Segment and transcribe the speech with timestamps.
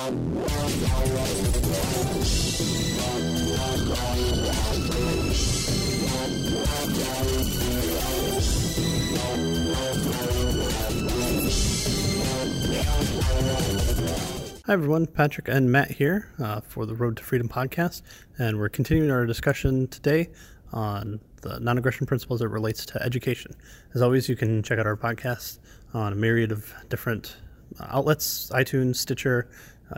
[0.00, 0.06] Hi,
[14.68, 15.06] everyone.
[15.06, 18.00] Patrick and Matt here uh, for the Road to Freedom podcast.
[18.38, 20.30] And we're continuing our discussion today
[20.72, 23.54] on the non aggression principles that relates to education.
[23.92, 25.58] As always, you can check out our podcast
[25.92, 27.36] on a myriad of different
[27.78, 29.48] uh, outlets iTunes, Stitcher,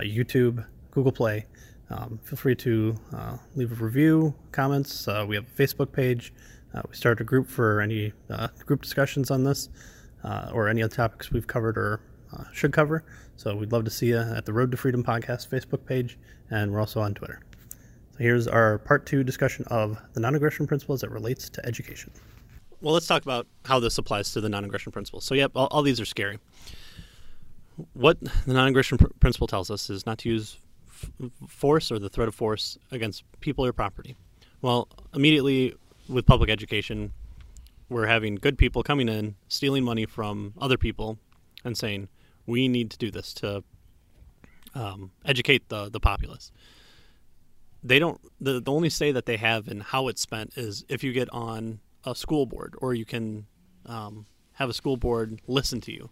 [0.00, 1.46] YouTube, Google Play.
[1.90, 5.06] Um, feel free to uh, leave a review, comments.
[5.06, 6.32] Uh, we have a Facebook page.
[6.74, 9.68] Uh, we started a group for any uh, group discussions on this
[10.52, 12.00] or any other topics we've covered or
[12.52, 13.04] should cover.
[13.36, 16.18] So we'd love to see you at the Road to Freedom podcast Facebook page,
[16.50, 17.40] and we're also on Twitter.
[18.12, 21.66] So here's our part two discussion of the non aggression principle as it relates to
[21.66, 22.10] education.
[22.82, 25.20] Well, let's talk about how this applies to the non aggression principle.
[25.20, 26.38] So, yep, all, all, these are scary.
[27.94, 30.58] What the non aggression pr- principle tells us is not to use
[30.88, 34.16] f- force or the threat of force against people or property.
[34.60, 35.74] Well, immediately
[36.08, 37.12] with public education,
[37.88, 41.18] we're having good people coming in, stealing money from other people,
[41.64, 42.08] and saying,
[42.46, 43.62] we need to do this to
[44.74, 46.50] um, educate the the populace.
[47.82, 48.20] They don't.
[48.40, 51.28] The, the only say that they have in how it's spent is if you get
[51.32, 53.46] on a school board, or you can
[53.86, 56.10] um, have a school board listen to you.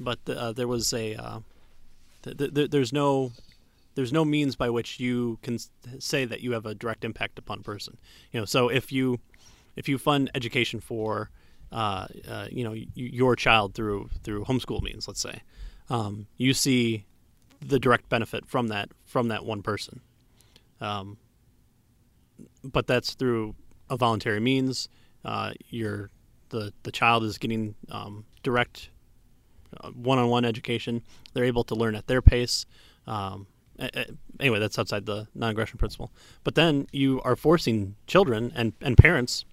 [0.00, 1.40] But uh, there was a uh,
[2.22, 3.32] th- th- there's no
[3.94, 5.58] there's no means by which you can
[5.98, 7.98] say that you have a direct impact upon a person.
[8.32, 9.18] You know, so if you
[9.74, 11.30] if you fund education for
[11.72, 15.42] uh, uh, you know your child through through homeschool means, let's say,
[15.90, 17.06] um, you see
[17.60, 20.00] the direct benefit from that from that one person.
[20.80, 21.18] Um,
[22.62, 23.54] but that's through
[23.90, 24.88] a voluntary means.
[25.24, 26.10] Uh, your
[26.50, 28.90] the the child is getting um, direct
[29.94, 31.02] one-on-one education.
[31.32, 32.66] They're able to learn at their pace.
[33.06, 33.46] Um,
[34.40, 36.12] anyway, that's outside the non-aggression principle.
[36.44, 39.44] But then you are forcing children and, and parents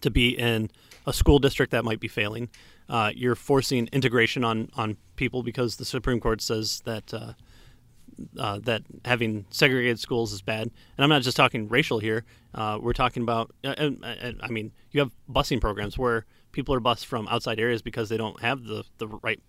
[0.00, 0.70] to be in
[1.06, 2.48] a school district that might be failing.
[2.88, 7.32] Uh, you're forcing integration on, on people because the Supreme Court says that uh,
[8.38, 10.62] uh, that having segregated schools is bad.
[10.62, 12.24] And I'm not just talking racial here.
[12.54, 13.74] Uh, we're talking about, uh,
[14.42, 18.16] I mean, you have busing programs where people are bused from outside areas because they
[18.16, 19.40] don't have the, the right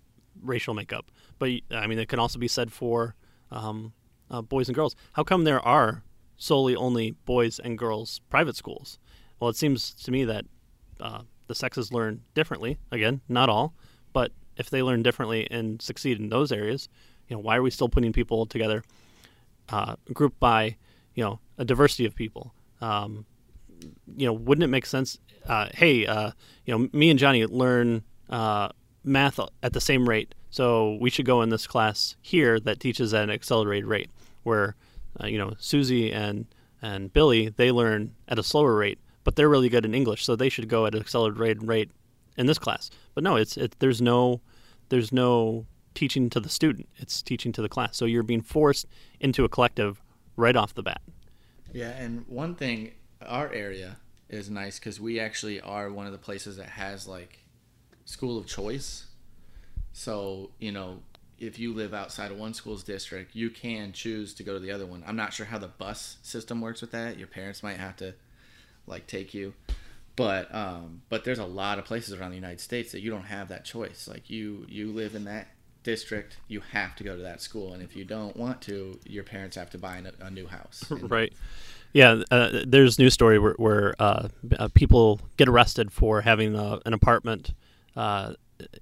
[0.42, 1.12] racial makeup.
[1.40, 3.16] But I mean, it can also be said for
[3.52, 3.94] um,
[4.30, 4.96] uh, boys and girls.
[5.14, 6.04] How come there are
[6.38, 9.00] solely only boys and girls private schools?
[9.40, 10.46] Well, it seems to me that
[11.00, 12.78] uh, the sexes learn differently.
[12.92, 13.74] Again, not all,
[14.14, 16.88] but if they learn differently and succeed in those areas,
[17.28, 18.84] you know, why are we still putting people together,
[19.70, 20.76] uh, grouped by,
[21.16, 22.54] you know, a diversity of people?
[22.82, 23.26] Um,
[24.16, 25.18] you know, wouldn't it make sense?
[25.46, 26.32] Uh, hey, uh,
[26.66, 28.70] you know, me and Johnny learn uh,
[29.04, 33.14] math at the same rate, so we should go in this class here that teaches
[33.14, 34.10] at an accelerated rate.
[34.44, 34.76] Where,
[35.22, 36.46] uh, you know, Susie and
[36.82, 40.36] and Billy they learn at a slower rate but they're really good in English, so
[40.36, 41.90] they should go at an accelerated rate
[42.38, 42.90] in this class.
[43.14, 44.42] But no, it's it, there's no
[44.90, 47.98] there's no teaching to the student; it's teaching to the class.
[47.98, 48.88] So you're being forced
[49.20, 50.02] into a collective
[50.36, 51.02] right off the bat.
[51.74, 52.92] Yeah, and one thing,
[53.26, 53.98] our area
[54.32, 57.40] is nice because we actually are one of the places that has like
[58.06, 59.06] school of choice.
[59.94, 61.00] So you know,
[61.38, 64.72] if you live outside of one school's district, you can choose to go to the
[64.72, 65.04] other one.
[65.06, 67.18] I'm not sure how the bus system works with that.
[67.18, 68.16] Your parents might have to
[68.88, 69.54] like take you
[70.16, 73.24] but um, but there's a lot of places around the United States that you don't
[73.24, 74.08] have that choice.
[74.08, 75.48] Like you you live in that
[75.84, 79.24] district, you have to go to that school, and if you don't want to, your
[79.24, 80.84] parents have to buy a, a new house.
[80.92, 81.34] right.
[81.94, 82.24] Yeah.
[82.32, 86.80] Uh, there's news story where, where uh, uh, people get arrested for having a, uh,
[86.86, 87.54] an apartment
[87.96, 88.34] uh,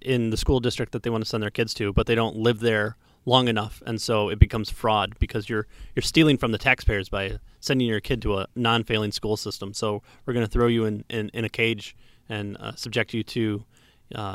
[0.02, 2.36] in the school district that they want to send their kids to, but they don't
[2.36, 6.58] live there long enough, and so it becomes fraud because you're you're stealing from the
[6.58, 9.74] taxpayers by sending your kid to a non-failing school system.
[9.74, 11.96] So we're going to throw you in, in, in, a cage
[12.28, 13.64] and uh, subject you to,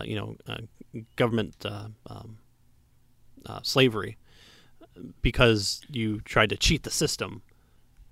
[0.05, 0.37] you know,
[1.17, 2.39] government um,
[3.63, 4.17] slavery
[5.23, 7.43] because you tried to cheat the system.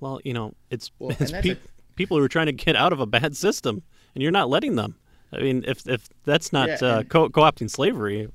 [0.02, 1.58] Well, you know, it's, well, it's pe- a-
[1.94, 3.82] people who are trying to get out of a bad system,
[4.14, 4.96] and you're not letting them.
[5.32, 8.28] I mean, if if that's not yeah, uh, co- co-opting slavery,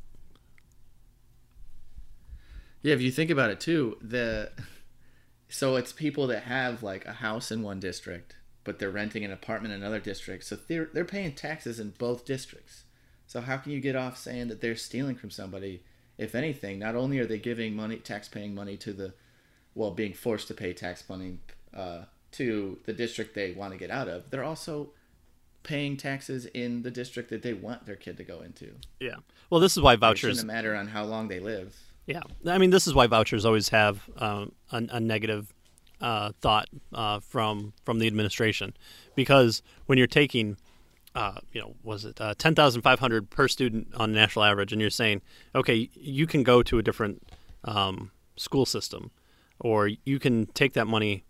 [2.82, 4.50] yeah, if you think about it too, the
[5.50, 9.32] so it's people that have like a house in one district, but they're renting an
[9.32, 10.46] apartment in another district.
[10.46, 12.86] So they're they're paying taxes in both districts.
[13.28, 15.84] So how can you get off saying that they're stealing from somebody?
[16.18, 19.14] If anything, not only are they giving money, tax paying money to the,
[19.76, 21.40] well, being forced to pay tax money
[21.74, 22.04] uh,
[22.34, 24.90] to the district they want to get out of, they're also
[25.64, 28.72] paying taxes in the district that they want their kid to go into.
[29.00, 29.16] Yeah.
[29.50, 30.24] Well, this is why vouchers.
[30.24, 31.76] It shouldn't matter on how long they live.
[32.06, 35.54] Yeah, I mean, this is why vouchers always have um, a, a negative
[36.00, 38.74] uh, thought uh, from from the administration,
[39.16, 40.56] because when you're taking,
[41.16, 44.72] uh, you know, was it uh, ten thousand five hundred per student on national average,
[44.72, 45.22] and you're saying,
[45.54, 47.28] okay, you can go to a different
[47.66, 49.12] um, school system,
[49.60, 51.26] or you can take that money,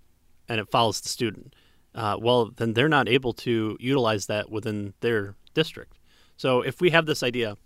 [0.50, 1.54] and it follows the student.
[1.96, 5.98] Uh, well, then they're not able to utilize that within their district.
[6.38, 7.58] So if we have this idea,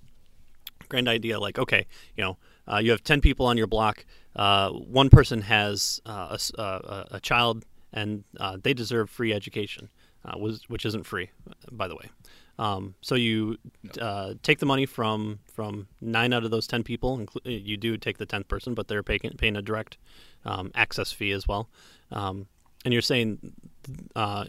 [0.87, 1.85] grand idea, like okay,
[2.15, 2.37] you know
[2.71, 4.05] uh, you have 10 people on your block.
[4.35, 9.89] Uh, one person has uh, a, a, a, child, and uh, they deserve free education,
[10.23, 11.29] uh, which isn't free,
[11.71, 12.09] by the way.
[12.57, 13.57] Um, so you
[13.99, 17.25] uh, take the money from from nine out of those 10 people.
[17.43, 19.97] You do take the 10th person, but they're paying, paying a direct
[20.45, 21.69] um, access fee as well.
[22.11, 22.47] Um,
[22.83, 23.53] and you're saying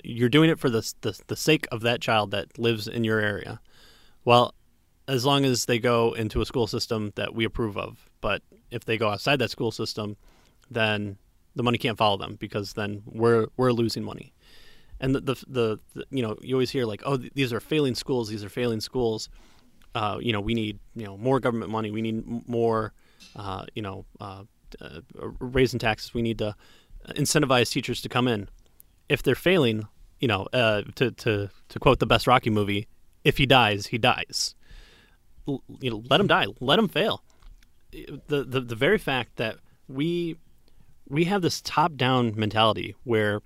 [0.05, 3.21] you're doing it for the, the, the sake of that child that lives in your
[3.21, 3.61] area.
[4.25, 4.55] Well,
[5.09, 8.09] as long as they go into a school system that we approve of.
[8.21, 10.17] But if they go outside that school system,
[10.71, 11.19] then
[11.55, 14.33] the money can't follow them because then we're we're losing money.
[15.01, 17.95] And the the, the, the you know you always hear like oh these are failing
[17.95, 19.29] schools these are failing schools.
[19.95, 22.95] Uh, you know we need you know more government money we need more
[23.37, 24.45] uh, you know uh,
[24.81, 25.01] uh
[25.39, 26.55] raising taxes we need to
[27.11, 28.49] incentivize teachers to come in.
[29.09, 29.89] If they're failing,
[30.21, 32.89] you know uh, to to to quote the best Rocky movie,
[33.25, 34.55] if he dies he dies
[35.47, 37.23] you know, let him die, let him fail.
[37.91, 39.57] The, the the very fact that
[39.89, 40.37] we
[41.09, 43.43] we have this top down mentality where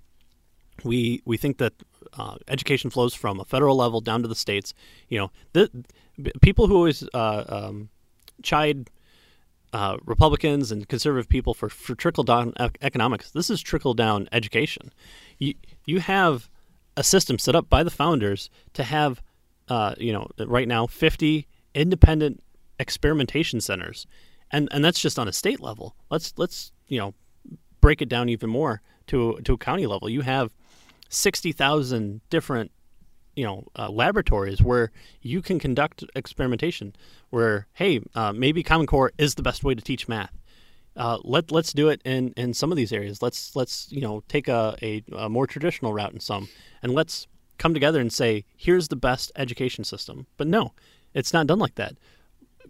[0.85, 1.73] we we think that
[2.17, 4.73] uh, education flows from a federal level down to the states.
[5.09, 5.70] You know, the,
[6.43, 7.88] people who always uh, um,
[8.43, 8.88] chide
[9.76, 13.31] uh, Republicans and conservative people for, for trickle down economics.
[13.32, 14.90] This is trickle down education.
[15.38, 15.52] You
[15.84, 16.49] you have
[16.96, 19.23] a system set up by the founders to have,
[19.69, 22.43] uh, you know, right now fifty independent
[22.81, 24.06] experimentation centers,
[24.50, 25.94] and and that's just on a state level.
[26.11, 27.12] Let's let's you know
[27.82, 30.08] break it down even more to to a county level.
[30.08, 30.55] You have
[31.11, 32.70] sixty thousand different
[33.37, 34.91] you know uh, laboratories where
[35.23, 36.97] you can conduct experimentation.
[37.31, 40.33] Where hey, uh, maybe Common Core is the best way to teach math.
[40.97, 43.23] Uh, let let's do it in, in some of these areas.
[43.23, 46.49] Let's let's you know take a, a, a more traditional route in some,
[46.83, 47.27] and let's
[47.59, 50.27] come together and say here's the best education system.
[50.37, 50.73] But no,
[51.15, 51.97] it's not done like that.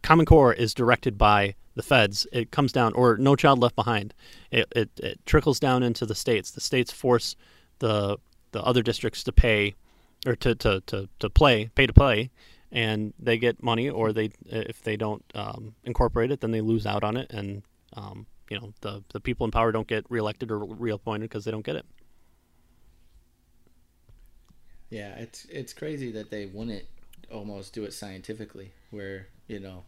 [0.03, 2.27] Common Core is directed by the feds.
[2.33, 4.13] It comes down, or No Child Left Behind.
[4.51, 6.51] It, it, it trickles down into the states.
[6.51, 7.37] The states force
[7.79, 8.19] the
[8.53, 9.75] the other districts to pay
[10.27, 12.31] or to, to, to, to play, pay to play,
[12.73, 13.89] and they get money.
[13.89, 17.63] Or they if they don't um, incorporate it, then they lose out on it, and
[17.95, 21.51] um, you know the the people in power don't get reelected or reappointed because they
[21.51, 21.87] don't get it.
[24.91, 26.85] Yeah, it's it's crazy that they wouldn't
[27.33, 29.85] almost do it scientifically, where you know,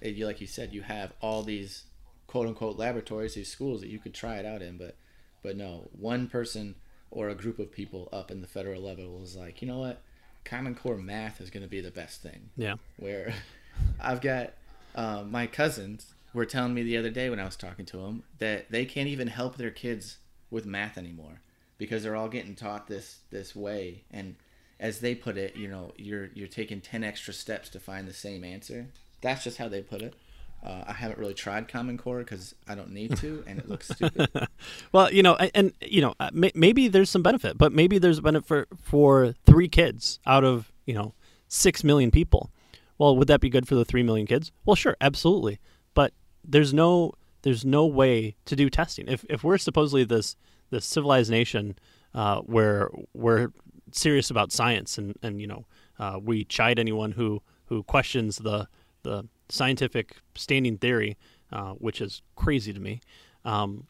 [0.00, 1.84] you like you said, you have all these
[2.26, 4.96] quote unquote laboratories, these schools that you could try it out in, but
[5.42, 6.74] but no, one person
[7.10, 10.02] or a group of people up in the federal level was like, you know what,
[10.44, 12.50] Common Core math is going to be the best thing.
[12.56, 12.76] Yeah.
[12.98, 13.34] Where
[14.00, 14.52] I've got
[14.94, 18.22] um, my cousins were telling me the other day when I was talking to them
[18.38, 20.18] that they can't even help their kids
[20.50, 21.40] with math anymore
[21.78, 24.36] because they're all getting taught this this way and
[24.80, 28.14] as they put it, you know, you're you're taking ten extra steps to find the
[28.14, 28.86] same answer.
[29.20, 30.14] That's just how they put it.
[30.62, 33.88] Uh, I haven't really tried Common Core because I don't need to, and it looks
[33.88, 34.28] stupid.
[34.92, 38.22] well, you know, and, you know, uh, maybe there's some benefit, but maybe there's a
[38.22, 41.14] benefit for, for three kids out of you know
[41.48, 42.50] six million people.
[42.98, 44.52] Well, would that be good for the three million kids?
[44.66, 45.58] Well, sure, absolutely.
[45.94, 46.12] But
[46.44, 49.06] there's no there's no way to do testing.
[49.08, 50.36] If if we're supposedly this
[50.70, 51.76] this civilized nation
[52.14, 53.52] uh, where we're
[53.92, 55.64] serious about science, and and you know
[55.98, 58.68] uh, we chide anyone who who questions the
[59.02, 61.16] the scientific standing theory,
[61.52, 63.00] uh, which is crazy to me.
[63.44, 63.86] Um,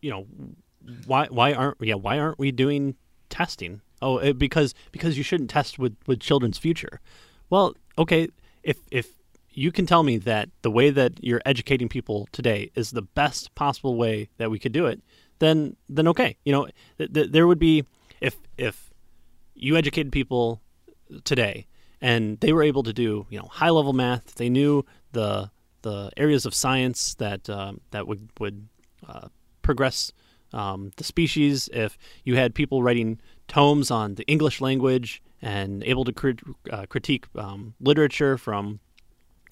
[0.00, 0.26] you know
[1.06, 2.96] why why aren't yeah why aren't we doing
[3.30, 3.80] testing?
[4.00, 7.00] Oh, it, because because you shouldn't test with with children's future.
[7.50, 8.28] Well, okay,
[8.62, 9.10] if if
[9.50, 13.54] you can tell me that the way that you're educating people today is the best
[13.54, 15.00] possible way that we could do it,
[15.38, 16.68] then then okay, you know
[16.98, 17.84] th- th- there would be
[18.20, 18.90] if if
[19.54, 20.60] you educated people
[21.24, 21.66] today
[22.02, 25.50] and they were able to do you know high level math, they knew the
[25.82, 28.68] the areas of science that um, that would would
[29.08, 29.28] uh,
[29.62, 30.12] progress
[30.52, 31.70] um, the species.
[31.72, 36.40] If you had people writing tomes on the English language and able to crit-
[36.70, 38.80] uh, critique um, literature from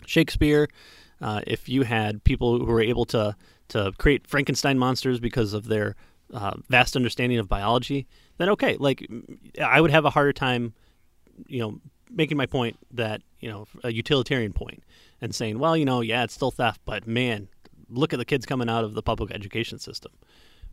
[0.06, 0.68] Shakespeare,
[1.20, 3.36] uh, if you had people who were able to
[3.68, 5.94] to create Frankenstein monsters because of their
[6.34, 9.08] uh, vast understanding of biology, then okay, like
[9.62, 10.74] I would have a harder time,
[11.46, 11.80] you know,
[12.12, 14.82] making my point that you know a utilitarian point
[15.20, 17.48] and saying, well, you know, yeah, it's still theft, but man,
[17.88, 20.12] look at the kids coming out of the public education system.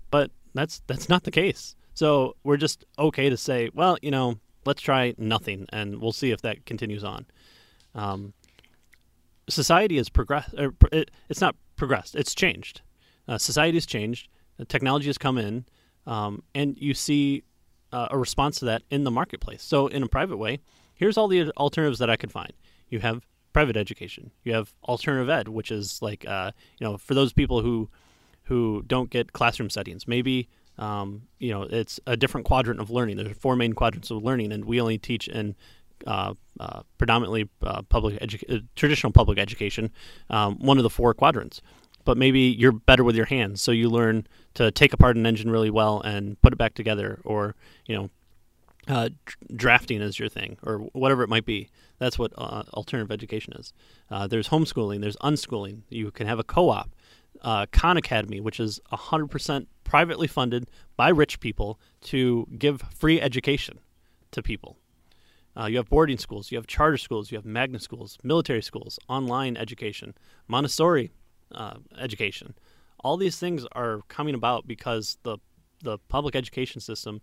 [0.10, 1.75] But that's that's not the case.
[1.94, 6.32] So we're just okay to say, well, you know, let's try nothing, and we'll see
[6.32, 7.25] if that continues on.
[7.96, 8.34] Um,
[9.50, 10.53] society has progressed.
[10.91, 12.15] It, it's not progressed.
[12.15, 12.82] It's changed.
[13.27, 14.29] Uh, society has changed.
[14.67, 15.65] technology has come in,
[16.06, 17.44] um, and you see
[17.91, 19.63] uh, a response to that in the marketplace.
[19.63, 20.60] So, in a private way,
[20.98, 22.54] here's all the alternatives that I could find.
[22.89, 24.32] You have private education.
[24.44, 27.89] You have alternative ed, which is like uh, you know for those people who
[28.44, 30.08] who don't get classroom settings.
[30.08, 33.18] Maybe um, you know it's a different quadrant of learning.
[33.18, 35.56] There's four main quadrants of learning, and we only teach in
[36.06, 39.92] uh, uh, predominantly uh, public edu- uh, traditional public education,
[40.30, 41.62] um, one of the four quadrants.
[42.06, 45.51] But maybe you're better with your hands, so you learn to take apart an engine
[45.51, 48.10] really well and put it back together, or you know,
[48.88, 49.10] uh,
[49.56, 51.70] drafting is your thing, or whatever it might be.
[52.00, 53.74] That's what uh, alternative education is.
[54.29, 55.82] there's homeschooling, there's unschooling.
[55.89, 56.89] You can have a co-op,
[57.72, 63.79] Khan Academy, which is 100% privately funded by rich people to give free education
[64.32, 64.77] to people.
[65.58, 69.00] Uh, you have boarding schools, you have charter schools, you have magnet schools, military schools,
[69.10, 70.13] online education,
[70.48, 71.12] Montessori
[71.53, 72.53] uh, education.
[73.03, 75.38] All these things are coming about because the
[75.84, 77.22] the public education system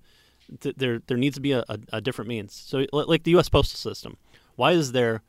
[0.61, 2.55] th- there there needs to be a, a, a, different means.
[2.55, 3.49] So like the U.S.
[3.49, 4.17] postal system,
[4.57, 5.23] why is there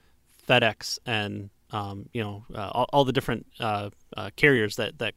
[0.47, 5.15] FedEx and um, you know uh, all, all, the different uh, uh, carriers that that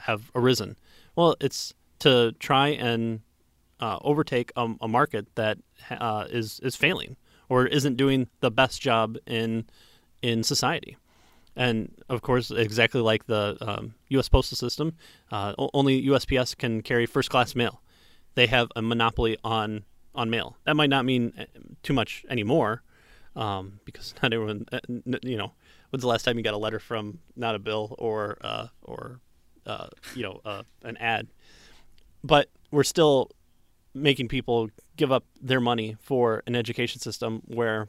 [0.00, 0.76] have arisen?
[1.16, 3.20] Well, it's to try and
[3.80, 5.58] uh, overtake a, a, market that
[5.90, 7.16] uh, is is failing
[7.48, 9.66] or isn't doing the best job in
[10.22, 10.96] in society.
[11.56, 14.28] And of course, exactly like the um, U.S.
[14.28, 14.94] postal system,
[15.30, 17.80] uh, only USPS can carry first class mail.
[18.34, 20.56] They have a monopoly on on mail.
[20.64, 21.44] That might not mean uh,
[21.82, 22.82] too much anymore,
[23.36, 24.80] um, because not everyone, uh,
[25.22, 25.52] you know,
[25.90, 29.20] when's the last time you got a letter from not a bill or uh, or
[29.66, 31.28] uh, you know uh, an ad?
[32.22, 33.30] But we're still
[33.94, 37.88] making people give up their money for an education system where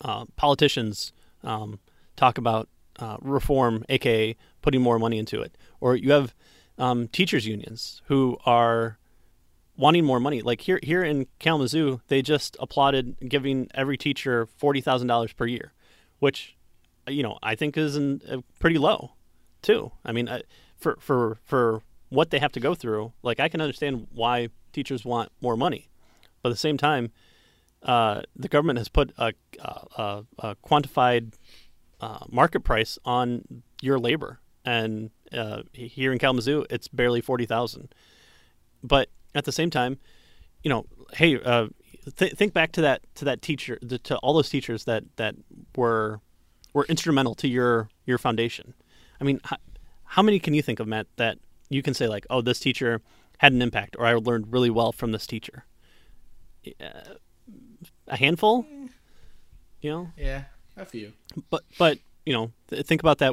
[0.00, 1.12] uh, politicians
[1.44, 1.78] um,
[2.16, 6.34] talk about uh, reform, aka putting more money into it, or you have
[6.78, 8.98] um, teachers unions who are
[9.76, 10.42] wanting more money.
[10.42, 15.46] Like here, here in Kalamazoo, they just applauded giving every teacher forty thousand dollars per
[15.46, 15.72] year,
[16.18, 16.56] which
[17.06, 19.12] you know I think is uh, pretty low,
[19.62, 19.92] too.
[20.04, 20.28] I mean,
[20.76, 25.04] for for for what they have to go through, like I can understand why teachers
[25.04, 25.88] want more money.
[26.42, 27.10] But at the same time,
[27.82, 31.34] uh, the government has put a, a, a quantified
[32.00, 37.94] uh, market price on your labor, and uh, here in Kalamazoo, it's barely forty thousand.
[38.82, 39.98] But at the same time,
[40.62, 40.84] you know,
[41.14, 41.68] hey, uh,
[42.16, 45.34] th- think back to that to that teacher, to all those teachers that that
[45.74, 46.20] were
[46.74, 48.74] were instrumental to your your foundation.
[49.20, 49.56] I mean, how,
[50.04, 51.38] how many can you think of, Matt, that
[51.70, 53.00] you can say like, oh, this teacher
[53.38, 55.64] had an impact, or I learned really well from this teacher.
[56.80, 57.16] Uh,
[58.06, 58.66] a handful,
[59.80, 60.10] you know.
[60.16, 60.44] Yeah,
[60.76, 61.12] a few.
[61.50, 63.32] But but you know, think about that.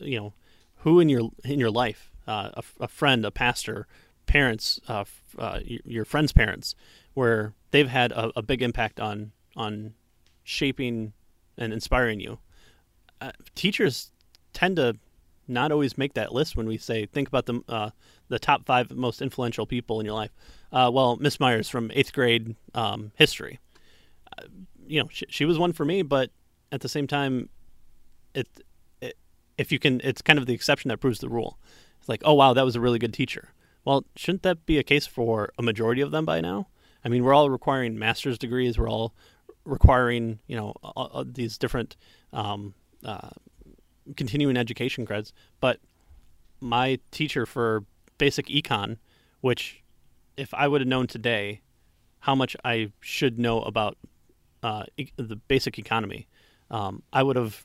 [0.00, 0.32] You know,
[0.78, 3.86] who in your in your life, uh, a, a, friend, a pastor,
[4.26, 5.04] parents, uh,
[5.38, 6.74] uh, your friends' parents,
[7.14, 9.94] where they've had a, a, big impact on on
[10.44, 11.12] shaping
[11.56, 12.38] and inspiring you.
[13.20, 14.12] Uh, teachers
[14.52, 14.96] tend to
[15.48, 17.90] not always make that list when we say think about the uh,
[18.28, 20.30] the top five most influential people in your life.
[20.70, 23.58] Uh, well, Miss Myers from eighth grade um, history.
[24.86, 26.30] You know, she, she, was one for me, but
[26.70, 27.48] at the same time,
[28.34, 28.46] it
[29.58, 31.58] if you can, it's kind of the exception that proves the rule.
[31.98, 33.50] It's like, oh wow, that was a really good teacher.
[33.84, 36.68] Well, shouldn't that be a case for a majority of them by now?
[37.04, 38.78] I mean, we're all requiring master's degrees.
[38.78, 39.14] We're all
[39.64, 41.96] requiring, you know, all, all these different
[42.32, 42.74] um,
[43.04, 43.30] uh,
[44.16, 45.32] continuing education creds.
[45.60, 45.80] But
[46.60, 47.84] my teacher for
[48.18, 48.98] basic econ,
[49.40, 49.82] which
[50.36, 51.62] if I would have known today
[52.20, 53.96] how much I should know about
[54.62, 56.26] uh, e- the basic economy,
[56.70, 57.64] um, I would have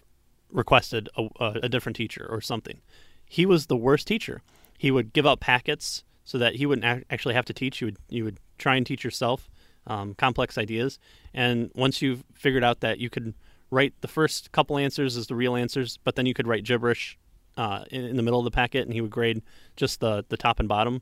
[0.54, 2.80] requested a, a, different teacher or something.
[3.28, 4.42] He was the worst teacher.
[4.78, 7.82] He would give out packets so that he wouldn't actually have to teach.
[7.82, 9.50] You would you would try and teach yourself
[9.88, 11.00] um, complex ideas,
[11.34, 13.34] and once you've figured out that you could
[13.72, 17.18] write the first couple answers as the real answers, but then you could write gibberish
[17.58, 19.42] uh, in, in, the middle of the packet, and he would grade
[19.76, 21.02] just the the top and bottom.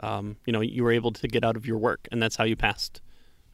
[0.00, 2.44] Um, you know, you were able to get out of your work, and that's how
[2.44, 3.00] you passed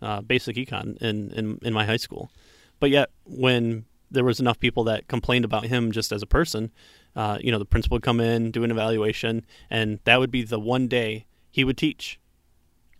[0.02, 2.30] uh, basic econ in, in in my high school.
[2.78, 6.70] But yet, when there was enough people that complained about him just as a person,
[7.16, 10.42] uh, you know, the principal would come in, do an evaluation, and that would be
[10.42, 12.20] the one day he would teach.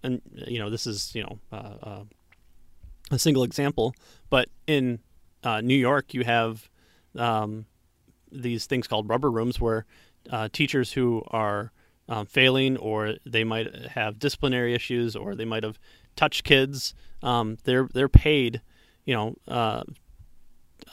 [0.02, 2.04] And you know, this is you know uh, uh,
[3.10, 3.94] a single example,
[4.30, 5.00] but in
[5.44, 6.68] uh, New York, you have
[7.16, 7.66] um,
[8.32, 9.84] these things called rubber rooms where
[10.30, 11.72] uh, teachers who are
[12.08, 15.78] um, failing or they might have disciplinary issues or they might have
[16.14, 18.62] touched kids, um, they're they're paid,
[19.04, 19.84] you know, uh,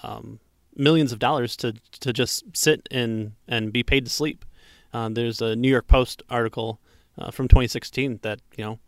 [0.03, 0.39] um,
[0.75, 4.45] millions of dollars to to just sit in and be paid to sleep.
[4.93, 6.79] Uh, there's a New York Post article
[7.17, 8.79] uh, from 2016 that you know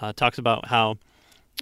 [0.00, 0.96] uh, talks about how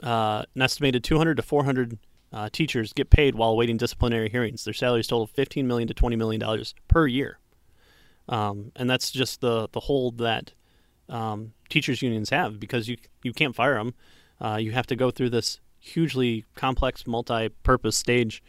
[0.02, 1.98] uh, an estimated 200 to 400
[2.32, 4.64] uh, teachers get paid while awaiting disciplinary hearings.
[4.64, 7.38] Their salaries total 15 million to 20 million dollars per year,
[8.28, 10.52] um, and that's just the the hold that
[11.08, 13.94] um, teachers unions have because you you can't fire them.
[14.40, 18.42] Uh, you have to go through this hugely complex, multi-purpose stage.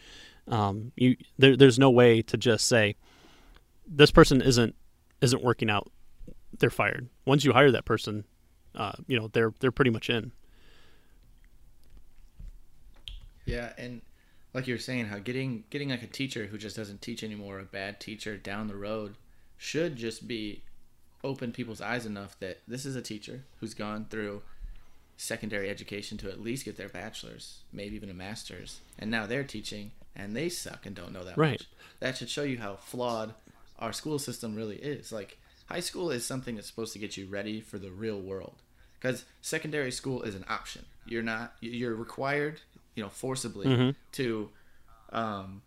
[0.48, 2.96] Um, you there, there's no way to just say
[3.88, 4.76] this person isn't
[5.22, 5.92] isn't working out.
[6.60, 7.10] They're fired.
[7.26, 8.26] Once you hire that person,
[8.76, 10.32] uh, you know they're they're pretty much in.
[13.46, 14.02] Yeah, and
[14.54, 17.60] like you were saying, how getting getting like a teacher who just doesn't teach anymore,
[17.60, 19.16] a bad teacher down the road,
[19.58, 20.64] should just be
[21.24, 24.42] open people's eyes enough that this is a teacher who's gone through
[25.16, 29.44] secondary education to at least get their bachelor's, maybe even a master's, and now they're
[29.44, 31.60] teaching and they suck and don't know that Right.
[31.60, 31.67] much.
[32.00, 33.34] That should show you how flawed
[33.79, 35.12] our school system really is.
[35.12, 38.62] Like high school is something that's supposed to get you ready for the real world.
[39.00, 40.86] Because secondary school is an option.
[41.05, 41.55] You're not.
[41.60, 42.62] You're required,
[42.96, 44.50] you know, forcibly to,
[45.12, 45.62] um,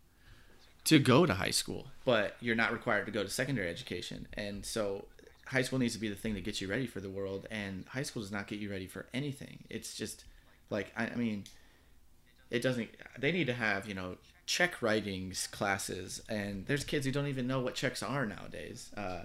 [0.84, 4.26] to go to high school, but you're not required to go to secondary education.
[4.32, 5.04] And so,
[5.46, 7.46] high school needs to be the thing that gets you ready for the world.
[7.50, 9.64] And high school does not get you ready for anything.
[9.68, 10.24] It's just
[10.70, 11.44] like I, I mean,
[12.50, 12.88] it doesn't
[13.18, 17.46] they need to have you know check writings classes and there's kids who don't even
[17.46, 19.20] know what checks are nowadays uh,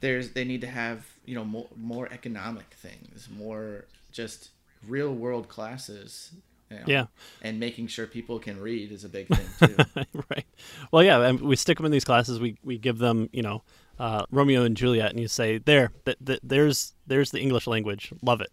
[0.00, 4.50] there's they need to have you know more, more economic things more just
[4.88, 6.32] real world classes
[6.70, 7.06] you know, Yeah.
[7.42, 10.44] and making sure people can read is a big thing too right.
[10.90, 12.40] Well, yeah, and we stick them in these classes.
[12.40, 13.62] We we give them, you know,
[14.00, 18.12] uh, Romeo and Juliet, and you say, "There, th- th- there's there's the English language.
[18.20, 18.50] Love it."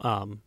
[0.00, 0.42] Um,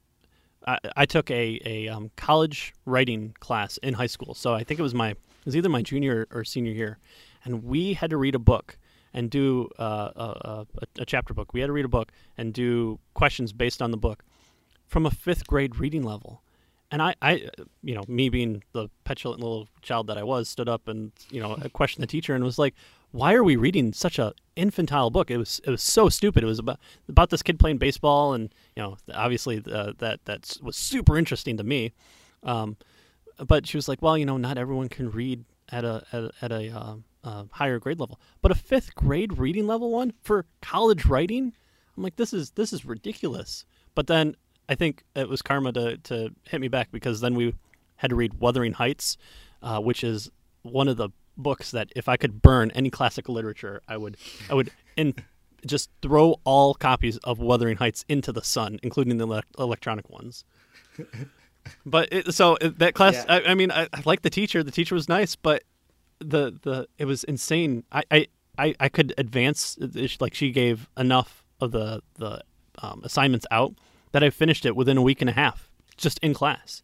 [0.69, 4.79] I, I took a a um, college writing class in high school, so I think
[4.79, 6.99] it was my it was either my junior or senior year,
[7.43, 8.77] and we had to read a book
[9.11, 10.67] and do uh, a, a,
[10.99, 11.53] a chapter book.
[11.53, 14.23] We had to read a book and do questions based on the book
[14.87, 16.43] from a fifth grade reading level.
[16.91, 17.49] And I, I,
[17.83, 21.41] you know, me being the petulant little child that I was, stood up and you
[21.41, 22.75] know questioned the teacher and was like,
[23.11, 25.31] "Why are we reading such a infantile book?
[25.31, 26.43] It was it was so stupid.
[26.43, 30.57] It was about about this kid playing baseball, and you know, obviously uh, that that
[30.61, 31.93] was super interesting to me.
[32.43, 32.77] Um,
[33.45, 36.31] but she was like, "Well, you know, not everyone can read at a at, a-
[36.41, 40.45] at a uh, uh, higher grade level, but a fifth grade reading level one for
[40.61, 41.53] college writing."
[41.97, 44.35] I'm like, "This is this is ridiculous." But then
[44.69, 47.55] I think it was karma to to hit me back because then we
[47.97, 49.17] had to read Wuthering Heights,
[49.61, 50.29] uh, which is
[50.61, 54.17] one of the books that if I could burn any classical literature, I would
[54.49, 55.15] I would in
[55.65, 60.43] just throw all copies of Wuthering Heights into the sun, including the elec electronic ones.
[61.85, 63.35] but it, so that class, Yeah.
[63.35, 64.63] I, I mean, I, I like the teacher.
[64.63, 65.63] The teacher was nice, but
[66.19, 67.83] the the it was insane.
[67.91, 69.77] I I, I, I could advance
[70.19, 72.41] like she gave enough of the the
[72.81, 73.73] um, assignments out
[74.11, 76.83] that I finished it within a week and a half, just in class,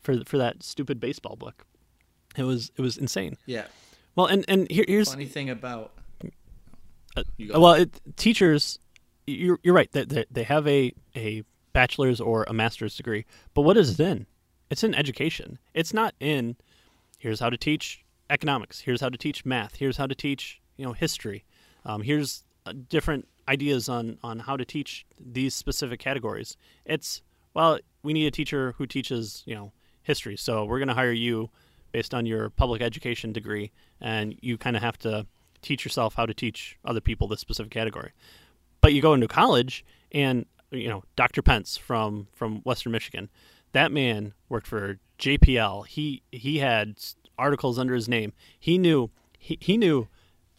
[0.00, 1.66] for for that stupid baseball book.
[2.36, 3.36] It was it was insane.
[3.46, 3.66] yeah
[4.16, 5.92] Well, and and here, here's funny thing about
[7.16, 7.22] uh,
[7.54, 8.78] well, it, teachers,
[9.26, 9.90] you're you're right.
[9.92, 14.00] They, they they have a a bachelor's or a master's degree, but what is it
[14.00, 14.26] in?
[14.70, 15.58] It's in education.
[15.74, 16.56] It's not in.
[17.18, 18.80] Here's how to teach economics.
[18.80, 19.76] Here's how to teach math.
[19.76, 21.44] Here's how to teach you know history.
[21.84, 26.56] Um, here's uh, different ideas on on how to teach these specific categories.
[26.84, 27.22] It's
[27.54, 31.12] well, we need a teacher who teaches you know history, so we're going to hire
[31.12, 31.50] you
[31.92, 35.26] based on your public education degree, and you kind of have to
[35.62, 38.12] teach yourself how to teach other people this specific category.
[38.80, 41.42] But you go into college, and you know Dr.
[41.42, 43.30] Pence from from Western Michigan,
[43.72, 45.86] that man worked for JPL.
[45.86, 46.98] He he had
[47.38, 48.32] articles under his name.
[48.58, 50.08] He knew he, he knew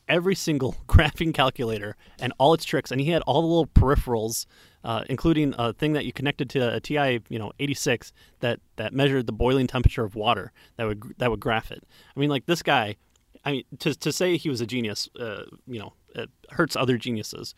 [0.07, 4.45] every single graphing calculator and all its tricks, and he had all the little peripherals,
[4.83, 8.93] uh, including a thing that you connected to a TI, you know, 86 that that
[8.93, 11.83] measured the boiling temperature of water that would that would graph it.
[12.15, 12.95] I mean, like this guy.
[13.43, 16.97] I mean, to to say he was a genius, uh, you know, it hurts other
[16.97, 17.55] geniuses.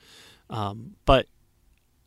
[0.50, 1.28] Um, but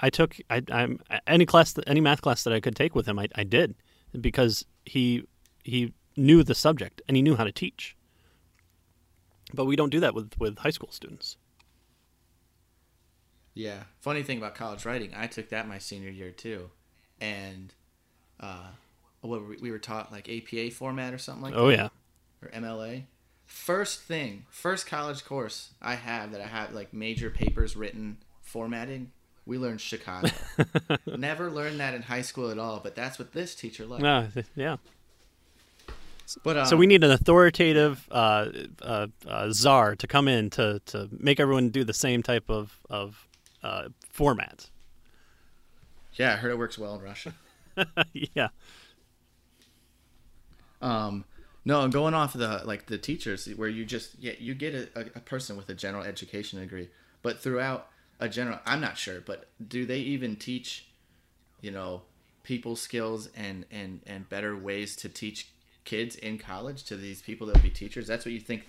[0.00, 3.06] I took I, I'm any class, that- any math class that I could take with
[3.06, 3.74] him, I, I did
[4.18, 5.24] because he
[5.62, 7.96] he knew the subject and he knew how to teach.
[9.52, 11.36] But we don't do that with with high school students.
[13.56, 13.84] Yeah.
[14.00, 16.70] Funny thing about college writing, I took that my senior year too,
[17.20, 17.72] and
[18.38, 18.68] uh,
[19.22, 21.60] what we, we were taught like APA format or something like that.
[21.60, 21.90] Oh that,
[22.42, 22.46] yeah.
[22.46, 23.04] or MLA.
[23.46, 29.10] First thing, first college course I have that I have like major papers written formatting.
[29.46, 30.28] We learned Chicago.
[31.06, 34.04] Never learned that in high school at all, but that's what this teacher liked.
[34.04, 34.76] Uh, yeah.
[36.42, 38.48] But um, So we need an authoritative uh,
[38.82, 42.80] uh, uh, czar to come in to, to make everyone do the same type of
[42.90, 43.26] of
[43.62, 44.70] uh, format.
[46.14, 47.34] yeah, I heard it works well in Russia.
[48.12, 48.48] yeah.
[50.80, 51.24] Um,
[51.64, 54.74] no, and going off of the like the teachers, where you just yeah you get
[54.74, 56.88] a, a, a person with a general education degree,
[57.22, 57.88] but throughout
[58.20, 60.86] a general, I'm not sure, but do they even teach,
[61.60, 62.02] you know,
[62.42, 65.48] people skills and and and better ways to teach
[65.84, 68.06] kids in college to these people that will be teachers?
[68.06, 68.66] That's what you think.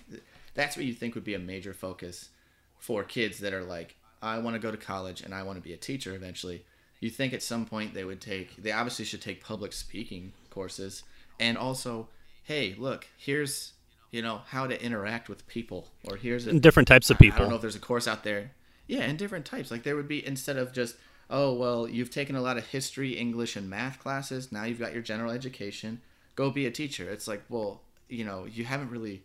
[0.54, 2.30] That's what you think would be a major focus
[2.78, 5.62] for kids that are like, I want to go to college and I want to
[5.62, 6.64] be a teacher eventually.
[7.00, 11.04] You think at some point they would take, they obviously should take public speaking courses
[11.38, 12.08] and also,
[12.42, 13.72] hey, look, here's,
[14.10, 17.36] you know, how to interact with people or here's a, Different types of people.
[17.36, 18.52] I don't know if there's a course out there.
[18.88, 19.70] Yeah, and different types.
[19.70, 20.96] Like there would be instead of just
[21.30, 24.50] oh well, you've taken a lot of history, English, and math classes.
[24.50, 26.00] Now you've got your general education.
[26.34, 27.08] Go be a teacher.
[27.08, 29.22] It's like well, you know, you haven't really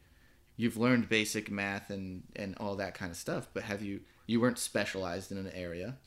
[0.58, 4.40] you've learned basic math and and all that kind of stuff, but have you you
[4.40, 5.98] weren't specialized in an area,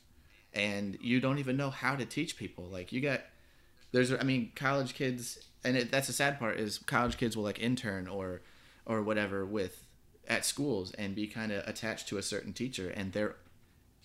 [0.53, 2.65] and you don't even know how to teach people.
[2.65, 3.23] Like you got
[3.93, 7.45] there's I mean college kids, and it, that's the sad part is college kids will
[7.45, 8.43] like intern or
[8.85, 9.85] or whatever with
[10.29, 13.37] at schools and be kind of attached to a certain teacher and they're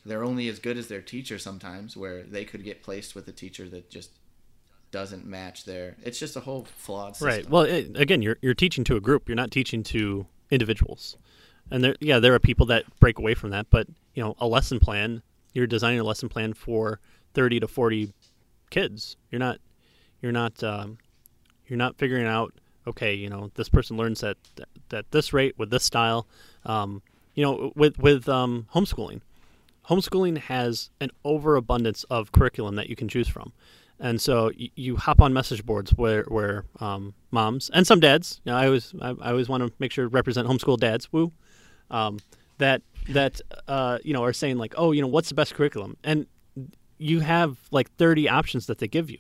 [0.05, 3.31] they're only as good as their teacher sometimes where they could get placed with a
[3.31, 4.11] teacher that just
[4.91, 7.27] doesn't match their it's just a whole flawed system.
[7.27, 7.49] Right.
[7.49, 9.27] Well, it, again, you're you're teaching to a group.
[9.27, 11.17] You're not teaching to individuals.
[11.71, 13.67] And there, yeah, there are people that break away from that.
[13.69, 15.23] But you know, a lesson plan.
[15.53, 16.99] You're designing a lesson plan for
[17.33, 18.13] thirty to forty
[18.69, 19.15] kids.
[19.31, 19.59] You're not.
[20.21, 20.63] You're not.
[20.63, 20.97] Um,
[21.67, 22.53] you're not figuring out.
[22.87, 24.37] Okay, you know, this person learns at
[24.91, 26.27] at this rate with this style.
[26.65, 27.01] Um,
[27.35, 29.21] you know, with with um, homeschooling,
[29.89, 33.53] homeschooling has an overabundance of curriculum that you can choose from.
[33.99, 38.41] And so you, you hop on message boards where where um, moms and some dads,
[38.43, 41.13] you know, I always I, I always want to make sure to represent homeschool dads.
[41.13, 41.31] Woo,
[41.91, 42.19] um,
[42.57, 45.97] that that uh, you know are saying like, oh, you know, what's the best curriculum?
[46.03, 46.25] And
[46.97, 49.17] you have like 30 options that they give you,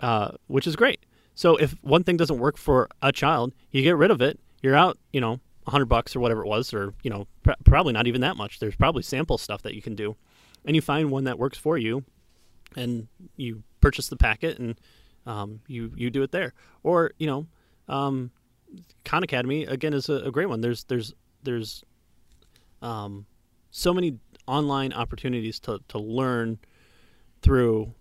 [0.00, 1.00] uh, which is great.
[1.34, 4.40] So if one thing doesn't work for a child, you get rid of it.
[4.62, 7.92] You're out, you know, 100 bucks or whatever it was, or you know, pr- probably
[7.92, 8.58] not even that much.
[8.58, 10.16] There's probably sample stuff that you can do,
[10.64, 12.04] and you find one that works for you,
[12.76, 14.76] and you purchase the packet and
[15.26, 16.54] um, you you do it there.
[16.82, 17.46] Or you know,
[17.88, 18.30] um,
[19.04, 20.60] Khan Academy again is a, a great one.
[20.60, 21.84] There's there's there's
[22.82, 23.26] um,
[23.70, 26.58] so many online opportunities to to learn
[27.40, 27.94] through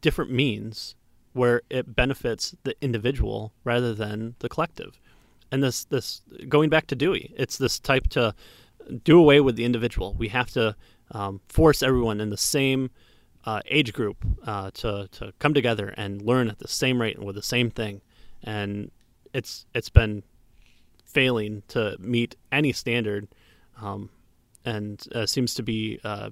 [0.00, 0.94] different means
[1.32, 4.98] where it benefits the individual rather than the collective.
[5.52, 8.34] And this this going back to Dewey, it's this type to
[9.04, 10.14] do away with the individual.
[10.14, 10.76] We have to
[11.10, 12.90] um, force everyone in the same
[13.44, 17.24] uh, age group uh, to to come together and learn at the same rate and
[17.24, 18.00] with the same thing.
[18.42, 18.90] And
[19.32, 20.22] it's it's been
[21.04, 23.28] failing to meet any standard,
[23.80, 24.10] um,
[24.64, 26.30] and uh, seems to be uh,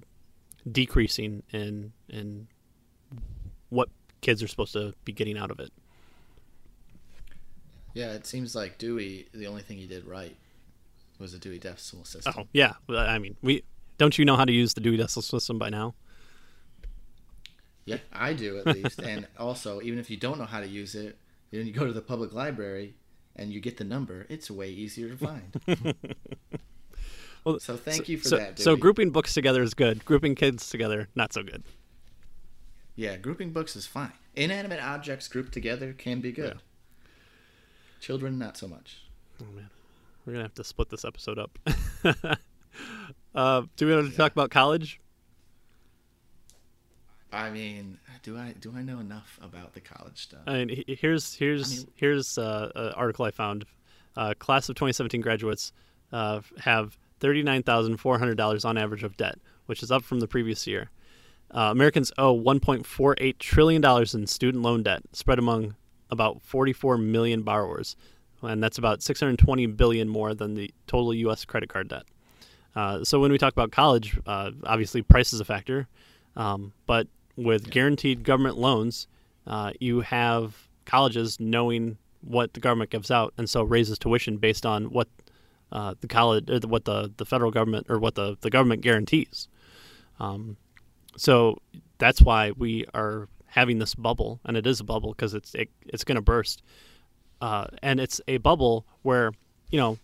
[0.70, 2.48] decreasing in in
[3.68, 3.88] what
[4.20, 5.72] kids are supposed to be getting out of it.
[7.92, 10.36] Yeah, it seems like Dewey the only thing he did right
[11.18, 12.34] was the Dewey Decimal System.
[12.36, 13.62] Oh yeah, I mean we
[13.98, 15.94] don't you know how to use the Dewey Decimal System by now?
[17.86, 19.00] Yeah, I do at least.
[19.00, 21.18] and also, even if you don't know how to use it,
[21.50, 22.94] then you go to the public library
[23.36, 24.26] and you get the number.
[24.28, 25.60] It's way easier to find.
[27.44, 28.58] Well, so thank you for so, that.
[28.58, 30.04] so grouping books together is good.
[30.04, 31.62] Grouping kids together not so good.
[32.96, 34.12] Yeah, grouping books is fine.
[34.34, 36.58] Inanimate objects grouped together can be good.
[38.00, 39.02] Children, not so much.
[39.42, 39.68] Oh man,
[40.24, 41.58] we're gonna have to split this episode up.
[43.34, 45.00] uh, do we want to talk about college?
[47.32, 50.42] I mean, do I do I know enough about the college stuff?
[50.46, 53.64] I mean, here's here's I mean- here's uh, an article I found.
[54.16, 55.72] Uh, class of 2017 graduates
[56.12, 60.90] uh, have $39,400 on average of debt, which is up from the previous year.
[61.50, 65.74] Uh, Americans owe 1.48 trillion dollars in student loan debt, spread among
[66.10, 67.96] about 44 million borrowers,
[68.42, 71.44] and that's about 620 billion more than the total U.S.
[71.44, 72.04] credit card debt.
[72.76, 75.86] Uh, so when we talk about college, uh, obviously price is a factor,
[76.36, 77.06] um, but
[77.36, 79.06] with guaranteed government loans,
[79.46, 84.66] uh, you have colleges knowing what the government gives out, and so raises tuition based
[84.66, 85.08] on what
[85.72, 88.82] uh, the college, or the, what the, the federal government, or what the, the government
[88.82, 89.48] guarantees.
[90.20, 90.56] Um,
[91.16, 91.58] so
[91.98, 95.70] that's why we are having this bubble, and it is a bubble because it's it,
[95.86, 96.62] it's going to burst,
[97.40, 99.32] uh, and it's a bubble where
[99.70, 99.98] you know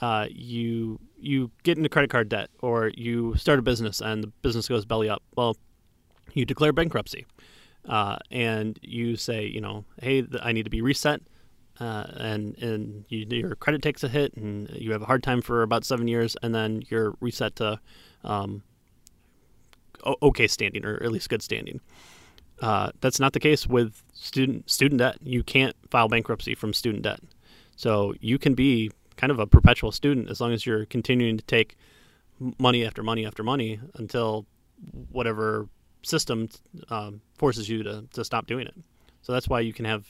[0.00, 4.26] uh, you you get into credit card debt or you start a business and the
[4.42, 5.22] business goes belly up.
[5.36, 5.56] Well,
[6.34, 7.26] you declare bankruptcy,
[7.88, 11.20] uh, and you say, you know, hey, I need to be reset.
[11.80, 15.42] Uh, and and you, your credit takes a hit, and you have a hard time
[15.42, 17.80] for about seven years, and then you're reset to
[18.22, 18.62] um,
[20.22, 21.80] okay standing, or at least good standing.
[22.60, 25.18] Uh, that's not the case with student student debt.
[25.22, 27.20] You can't file bankruptcy from student debt,
[27.74, 31.44] so you can be kind of a perpetual student as long as you're continuing to
[31.44, 31.76] take
[32.58, 34.46] money after money after money until
[35.10, 35.68] whatever
[36.02, 36.48] system
[36.90, 38.74] um, forces you to, to stop doing it.
[39.22, 40.04] So that's why you can have,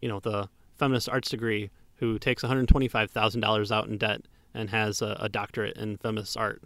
[0.00, 4.22] you know, the feminist arts degree who takes $125,000 out in debt
[4.54, 6.62] and has a, a doctorate in feminist art.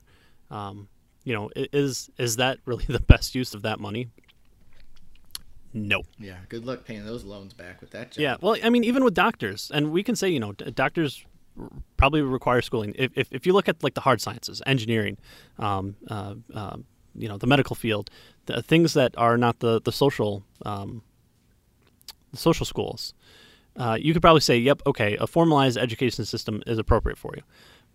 [0.51, 0.89] Um,
[1.25, 4.09] you know, is is that really the best use of that money?
[5.75, 6.03] No.
[6.19, 6.37] Yeah.
[6.49, 8.21] Good luck paying those loans back with that job.
[8.21, 8.37] Yeah.
[8.41, 11.25] Well, I mean, even with doctors, and we can say, you know, doctors
[11.97, 12.95] probably require schooling.
[12.99, 15.17] If, if, if, you look at like the hard sciences, engineering,
[15.59, 16.77] um, uh, uh,
[17.15, 18.11] you know, the medical field,
[18.47, 21.03] the things that are not the the social um,
[22.31, 23.15] the social schools,
[23.77, 27.43] uh, you could probably say, yep, okay, a formalized education system is appropriate for you.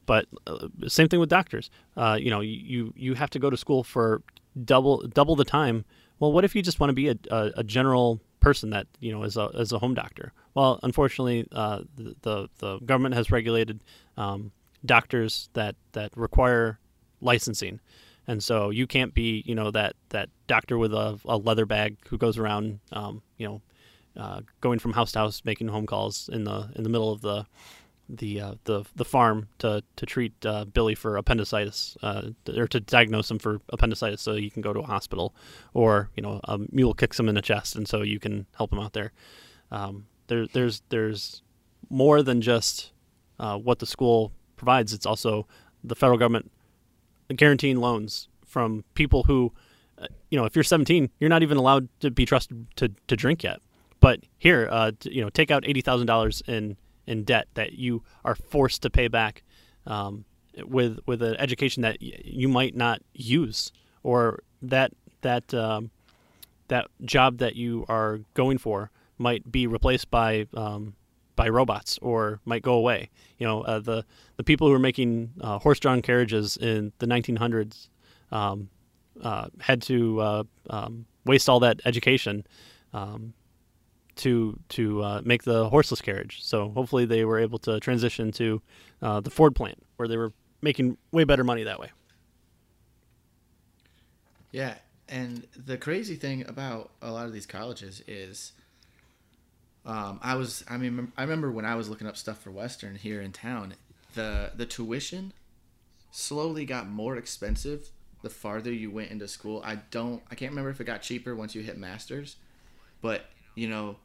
[0.06, 1.70] But uh, same thing with doctors.
[1.96, 4.22] Uh, you know, you you have to go to school for
[4.64, 5.86] double double the time.
[6.20, 9.12] Well, what if you just want to be a, a, a general person that you
[9.12, 10.32] know is a as a home doctor?
[10.56, 13.82] Well, unfortunately, uh, the, the, the government has regulated
[14.16, 14.52] um,
[14.86, 16.80] doctors that that require
[17.22, 17.80] licensing,
[18.28, 21.98] and so you can't be you know that that doctor with a, a leather bag
[22.08, 23.62] who goes around um, you know
[24.18, 27.22] uh, going from house to house making home calls in the in the middle of
[27.22, 27.46] the
[28.10, 32.80] the uh, the the farm to to treat uh, Billy for appendicitis uh, or to
[32.80, 35.36] diagnose him for appendicitis so you can go to a hospital,
[35.74, 38.72] or you know a mule kicks him in the chest and so you can help
[38.72, 39.12] him out there.
[39.72, 41.42] Um, there there's there's
[41.90, 42.92] more than just
[43.40, 44.94] uh, what the school provides.
[44.94, 45.48] It's also
[45.84, 46.52] the federal government
[47.36, 49.54] guaranteeing loans from people who,
[49.98, 53.16] uh, you know, if you're 17, you're not even allowed to be trusted to, to
[53.16, 53.60] drink yet.
[54.00, 58.04] But here, uh, you know, take out eighty thousand dollars in in debt that you
[58.24, 59.44] are forced to pay back
[59.86, 60.26] um,
[60.66, 63.72] with with an education that y- you might not use
[64.04, 65.92] or that that um,
[66.68, 70.94] that job that you are going for might be replaced by um,
[71.36, 73.10] by robots or might go away.
[73.38, 74.06] You know, uh, the
[74.36, 77.88] the people who were making uh, horse-drawn carriages in the 1900s
[78.32, 78.70] um,
[79.22, 82.46] uh, had to uh, um, waste all that education
[82.94, 83.34] um,
[84.18, 86.44] to to uh, make the horseless carriage.
[86.44, 88.62] So hopefully they were able to transition to
[89.02, 91.92] uh, the Ford plant where they were making way better money that way.
[94.52, 94.76] Yeah,
[95.08, 98.54] and the crazy thing about a lot of these colleges is,
[99.86, 102.96] um, I was I mean I remember when I was looking up stuff for Western
[102.96, 103.76] here in town,
[104.14, 105.34] the the tuition
[106.12, 109.62] slowly got more expensive the farther you went into school.
[109.64, 112.38] I don't I can't remember if it got cheaper once you hit masters,
[113.02, 113.26] but
[113.56, 113.98] you know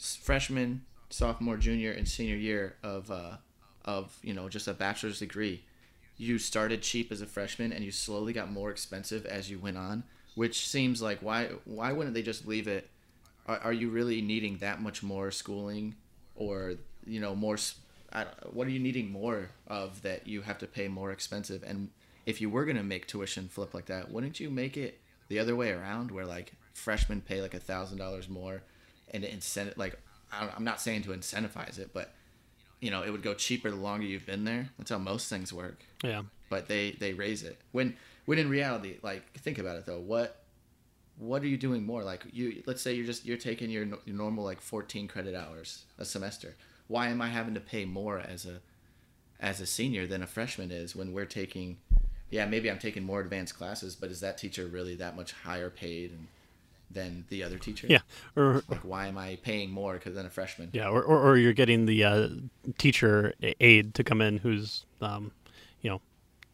[0.00, 3.36] freshman, sophomore, junior, and senior year of uh,
[3.84, 5.64] of you know just a bachelor's degree,
[6.16, 9.76] you started cheap as a freshman and you slowly got more expensive as you went
[9.76, 10.04] on.
[10.34, 12.88] Which seems like why why wouldn't they just leave it?
[13.46, 15.96] Are, are you really needing that much more schooling,
[16.34, 16.74] or
[17.06, 17.56] you know more?
[18.52, 21.62] what are you needing more of that you have to pay more expensive?
[21.64, 21.90] And
[22.26, 25.54] if you were gonna make tuition flip like that, wouldn't you make it the other
[25.54, 28.62] way around, where like freshmen pay like a thousand dollars more
[29.10, 29.98] and incentive like
[30.32, 32.14] I'm not saying to incentivize it, but
[32.80, 34.70] you know it would go cheaper the longer you've been there.
[34.78, 35.82] That's how most things work.
[36.02, 36.22] Yeah.
[36.48, 37.96] But they they raise it when
[38.26, 40.00] when in reality, like think about it though.
[40.00, 40.44] What
[41.18, 42.02] what are you doing more?
[42.02, 45.84] Like you let's say you're just you're taking your, your normal like 14 credit hours
[45.98, 46.56] a semester.
[46.88, 48.60] Why am I having to pay more as a
[49.38, 51.78] as a senior than a freshman is when we're taking
[52.30, 55.70] yeah maybe I'm taking more advanced classes, but is that teacher really that much higher
[55.70, 56.26] paid and
[56.90, 57.86] than the other teacher.
[57.88, 58.00] Yeah.
[58.36, 60.70] Or like, why am I paying more because than a freshman?
[60.72, 60.88] Yeah.
[60.88, 62.28] Or, or, or you're getting the uh,
[62.78, 65.30] teacher aide to come in who's, um,
[65.82, 66.00] you know,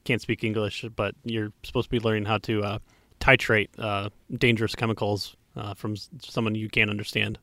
[0.04, 2.78] can't speak English, but you're supposed to be learning how to uh,
[3.18, 7.38] titrate uh, dangerous chemicals uh, from someone you can't understand.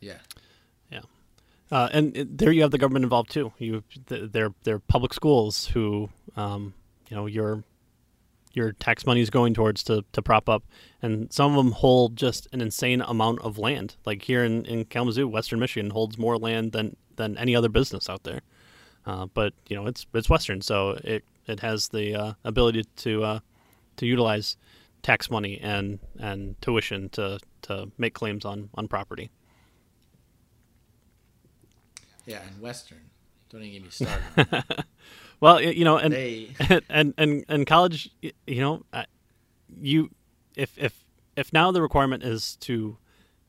[0.00, 0.18] Yeah.
[0.90, 1.02] Yeah.
[1.70, 3.52] Uh, and there you have the government involved too.
[3.58, 6.74] You, they're they're public schools who, um,
[7.08, 7.62] you know, you're
[8.54, 10.64] your tax money is going towards to, to prop up.
[11.00, 13.96] And some of them hold just an insane amount of land.
[14.04, 18.08] Like here in, in Kalamazoo, Western Michigan holds more land than, than any other business
[18.08, 18.40] out there.
[19.04, 23.24] Uh, but you know it's it's Western, so it it has the uh, ability to
[23.24, 23.40] uh,
[23.96, 24.56] to utilize
[25.02, 29.30] tax money and and tuition to to make claims on on property.
[32.26, 33.10] Yeah, and Western.
[33.50, 34.64] Don't even get me started.
[35.42, 36.14] well, you know, and
[36.88, 38.84] and and and college, you know,
[39.76, 40.08] you
[40.54, 41.04] if if
[41.36, 42.96] if now the requirement is to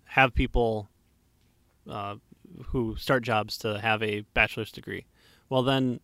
[0.05, 0.89] have people
[1.87, 2.15] uh,
[2.69, 5.05] who start jobs to have a bachelor's degree,
[5.49, 5.99] well then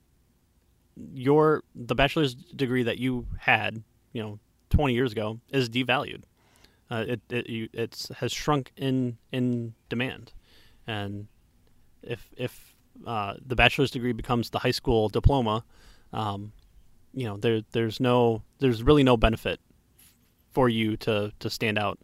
[1.12, 3.82] your the bachelor's degree that you had,
[4.14, 4.38] you know,
[4.70, 6.22] 20 years ago is devalued.
[6.92, 10.34] Uh, it it you, it's has shrunk in in demand,
[10.86, 11.26] and
[12.04, 12.69] if if
[13.06, 15.64] uh, the bachelor's degree becomes the high school diploma,
[16.14, 16.52] um,
[17.14, 19.60] you know there there's no there's really no benefit
[20.52, 22.00] for you to to stand out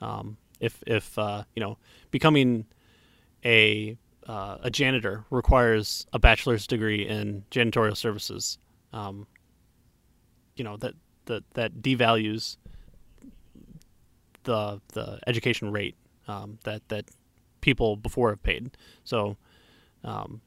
[0.00, 1.78] um, if if uh, you know
[2.10, 2.66] becoming
[3.44, 8.58] a uh, a janitor requires a bachelor's degree in janitorial services.
[8.92, 9.26] Um,
[10.56, 10.94] you know that
[11.26, 12.56] that that devalues
[14.44, 17.06] the the education rate um, that that
[17.60, 18.76] people before have paid.
[19.04, 19.36] So
[20.04, 20.40] um,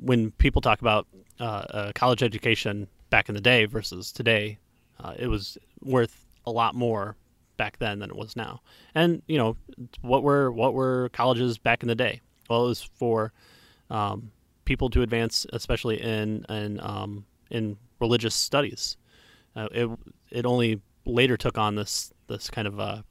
[0.00, 1.06] when people talk about
[1.38, 4.58] uh, college education back in the day versus today,
[5.00, 7.16] uh, it was worth a lot more
[7.56, 8.60] back then than it was now.
[8.94, 9.56] And you know
[10.00, 12.20] what were what were colleges back in the day?
[12.48, 13.32] Well, it was for
[13.90, 14.30] um,
[14.64, 18.96] people to advance, especially in in um, in religious studies.
[19.56, 19.90] Uh, it
[20.30, 23.02] it only later took on this this kind of uh,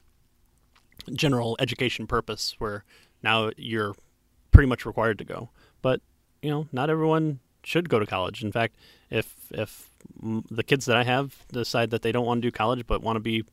[1.13, 2.83] general education purpose where
[3.21, 3.93] now you're
[4.59, 5.47] pretty much required to go.
[5.81, 6.01] But
[6.41, 8.43] you know, not everyone should go to college.
[8.43, 8.75] In fact,
[9.09, 9.89] if if
[10.51, 13.15] the kids that I have decide that they don't want to do college but want
[13.15, 13.45] to be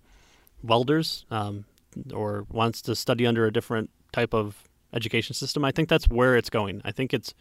[0.65, 1.65] welders um,
[2.13, 6.35] or wants to study under a different type of education system, I think that's where
[6.35, 6.83] it's going.
[6.85, 7.35] I think it's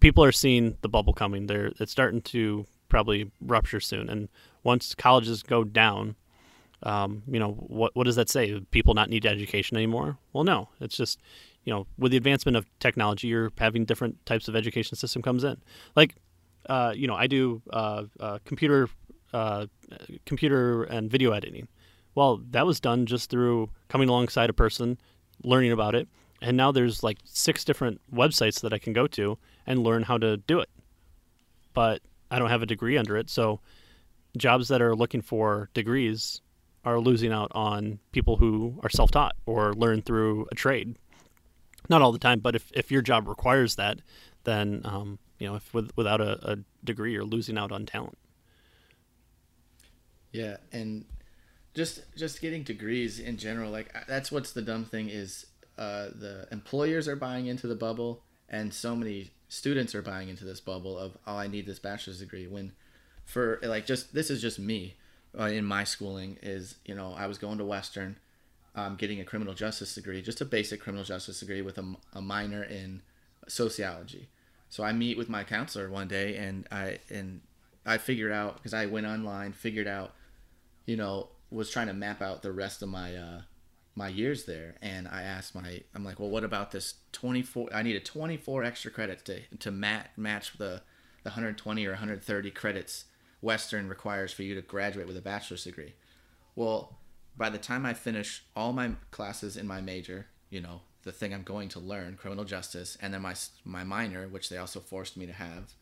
[0.00, 1.46] people are seeing the bubble coming.
[1.46, 4.28] They're it's starting to probably rupture soon, and
[4.62, 6.16] once colleges go down,
[6.82, 8.60] um, you know what what does that say?
[8.72, 10.18] People not need education anymore?
[10.34, 10.68] Well, no.
[10.82, 11.18] It's just
[11.64, 15.44] you know with the advancement of technology, you're having different types of education system comes
[15.44, 15.56] in.
[15.96, 16.14] Like
[16.68, 18.88] uh, you know, I do uh, uh, computer
[19.32, 19.66] uh,
[20.24, 21.68] computer and video editing.
[22.14, 24.98] Well, that was done just through coming alongside a person,
[25.42, 26.08] learning about it,
[26.40, 30.18] and now there's like six different websites that I can go to and learn how
[30.18, 30.70] to do it.
[31.72, 33.60] But I don't have a degree under it, so
[34.36, 36.40] jobs that are looking for degrees
[36.84, 40.96] are losing out on people who are self-taught or learn through a trade.
[41.88, 43.98] Not all the time, but if, if your job requires that,
[44.44, 48.18] then um, you know, if with, without a, a degree, you're losing out on talent.
[50.32, 51.04] Yeah, and
[51.74, 56.46] just just getting degrees in general, like that's what's the dumb thing is uh, the
[56.50, 60.98] employers are buying into the bubble, and so many students are buying into this bubble
[60.98, 62.46] of oh I need this bachelor's degree.
[62.46, 62.72] When
[63.24, 64.96] for like just this is just me
[65.38, 68.16] uh, in my schooling is you know I was going to Western,
[68.74, 72.20] um, getting a criminal justice degree, just a basic criminal justice degree with a, a
[72.20, 73.02] minor in
[73.46, 74.28] sociology.
[74.68, 77.40] So I meet with my counselor one day, and I and
[77.86, 80.12] I figured out because I went online, figured out,
[80.86, 83.42] you know, was trying to map out the rest of my uh,
[83.94, 87.68] my years there, and I asked my, I'm like, well, what about this 24?
[87.72, 90.82] I needed 24 extra credits to to mat, match the
[91.22, 93.04] the 120 or 130 credits
[93.40, 95.94] Western requires for you to graduate with a bachelor's degree.
[96.56, 96.98] Well,
[97.36, 101.34] by the time I finish all my classes in my major, you know, the thing
[101.34, 105.16] I'm going to learn, criminal justice, and then my my minor, which they also forced
[105.16, 105.74] me to have,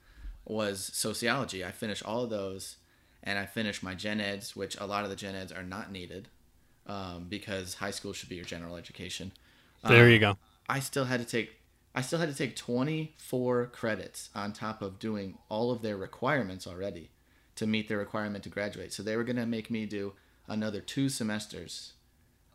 [0.44, 1.64] was sociology.
[1.64, 2.76] I finished all of those,
[3.22, 5.92] and I finished my gen eds, which a lot of the gen eds are not
[5.92, 6.28] needed,
[6.86, 9.32] um, because high school should be your general education.
[9.84, 10.38] There Um, you go.
[10.68, 11.58] I still had to take
[11.94, 16.66] I still had to take 24 credits on top of doing all of their requirements
[16.66, 17.10] already
[17.56, 18.92] to meet their requirement to graduate.
[18.94, 20.14] So they were going to make me do
[20.52, 21.92] another two semesters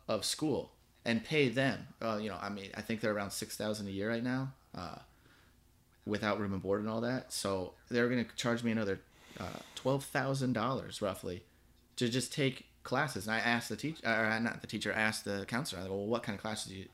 [0.06, 0.72] of school
[1.04, 1.88] and pay them.
[2.00, 4.52] Uh, you know, I mean, I think they're around 6000 a year right now.
[4.74, 4.98] Uh,
[6.08, 7.32] without room and board and all that.
[7.32, 9.00] So they're going to charge me another
[9.38, 11.42] uh, $12,000 roughly
[11.96, 13.26] to just take classes.
[13.26, 15.96] And I asked the teacher, or not the teacher, I asked the counselor, I go,
[15.96, 16.86] well, what kind of classes do, you,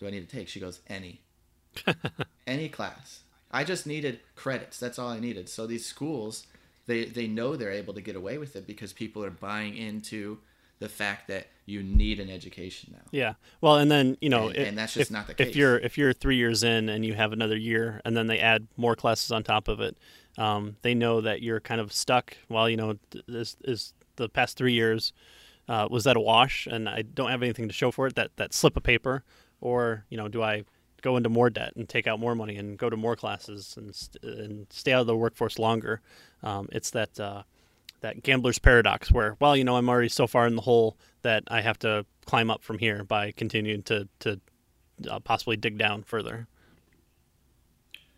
[0.00, 0.48] do I need to take?
[0.48, 1.20] She goes, any.
[2.46, 3.20] any class.
[3.50, 4.78] I just needed credits.
[4.78, 5.48] That's all I needed.
[5.48, 6.46] So these schools,
[6.86, 10.38] they, they know they're able to get away with it because people are buying into
[10.82, 13.04] the fact that you need an education now.
[13.12, 13.34] Yeah.
[13.60, 15.48] Well, and then you know, And- if, and that's just if, not the case.
[15.48, 18.38] If you're if you're three years in and you have another year, and then they
[18.38, 19.96] add more classes on top of it,
[20.38, 22.36] um, they know that you're kind of stuck.
[22.48, 25.12] Well, you know, th- this is the past three years.
[25.68, 26.66] Uh, was that a wash?
[26.66, 28.16] And I don't have anything to show for it.
[28.16, 29.22] That that slip of paper,
[29.60, 30.64] or you know, do I
[31.02, 33.94] go into more debt and take out more money and go to more classes and
[33.94, 36.00] st- and stay out of the workforce longer?
[36.42, 37.42] Um, it's that uh,
[38.02, 41.44] that gambler's paradox, where well, you know, I'm already so far in the hole that
[41.48, 44.40] I have to climb up from here by continuing to to
[45.10, 46.46] uh, possibly dig down further.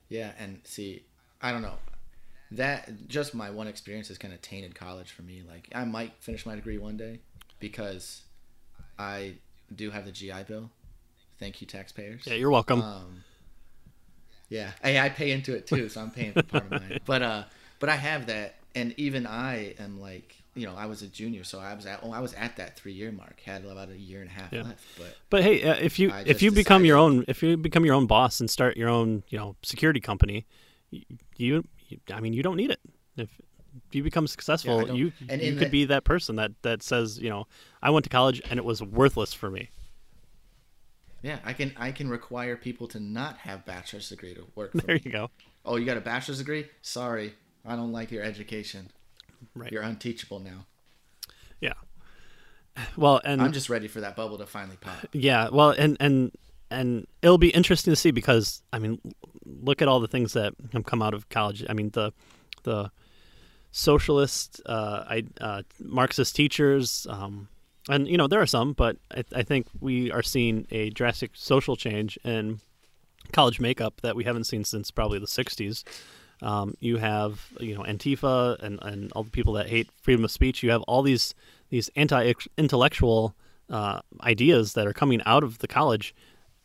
[0.08, 1.04] Yeah, and see,
[1.40, 1.76] I don't know.
[2.50, 5.42] That just my one experience has kind of tainted college for me.
[5.48, 7.20] Like I might finish my degree one day
[7.58, 8.22] because
[8.98, 9.34] I
[9.74, 10.70] do have the GI Bill.
[11.38, 12.22] Thank you, taxpayers.
[12.26, 12.80] Yeah, you're welcome.
[12.80, 13.24] Um,
[14.48, 17.00] yeah, hey, I pay into it too, so I'm paying for part of mine.
[17.06, 17.44] But uh,
[17.80, 21.44] but I have that, and even I am like, you know, I was a junior,
[21.44, 23.96] so I was at oh, I was at that three year mark, had about a
[23.98, 24.62] year and a half Yeah.
[24.62, 24.84] left.
[24.98, 27.94] But But hey, uh, if you if you become your own if you become your
[27.94, 30.46] own boss and start your own you know security company,
[30.90, 31.04] you,
[31.36, 31.64] you
[32.12, 32.80] I mean you don't need it.
[33.16, 33.30] If,
[33.88, 36.82] if you become successful, don't- you and you could that- be that person that that
[36.82, 37.46] says you know
[37.82, 39.70] I went to college and it was worthless for me.
[41.22, 44.72] yeah, I can I can require people to not have bachelor's degree to work.
[44.78, 45.02] For There me.
[45.04, 45.30] you go.
[45.64, 46.66] Oh, you got a bachelor's degree?
[46.82, 47.34] Sorry,
[47.64, 48.90] I don't like your education.
[49.54, 49.72] Right.
[49.72, 50.66] You're unteachable now.
[51.60, 51.72] Yeah.
[52.96, 55.06] Well, and I'm just ready for that bubble to finally pop.
[55.12, 56.32] Yeah, well, and and
[56.70, 59.00] and it'll be interesting to see because I mean,
[59.44, 61.64] look at all the things that have come out of college.
[61.68, 62.12] I mean, the
[62.64, 62.90] the
[63.70, 67.48] socialist, uh, I, uh, Marxist teachers, um,
[67.88, 71.32] and you know there are some, but I, I think we are seeing a drastic
[71.34, 72.60] social change in
[73.32, 75.84] college makeup that we haven't seen since probably the '60s.
[76.44, 80.30] Um, you have you know Antifa and, and all the people that hate freedom of
[80.30, 80.62] speech.
[80.62, 81.34] You have all these
[81.70, 83.34] these anti-intellectual
[83.70, 86.14] uh, ideas that are coming out of the college.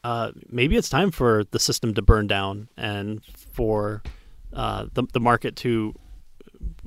[0.03, 4.03] Uh, maybe it's time for the system to burn down and for
[4.51, 5.95] uh, the the market to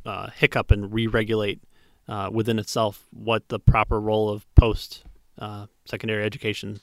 [0.05, 1.63] uh, hiccup and re-regulate
[2.09, 5.05] uh, within itself what the proper role of post
[5.39, 6.81] uh, secondary education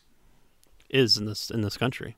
[0.89, 2.17] is in this in this country.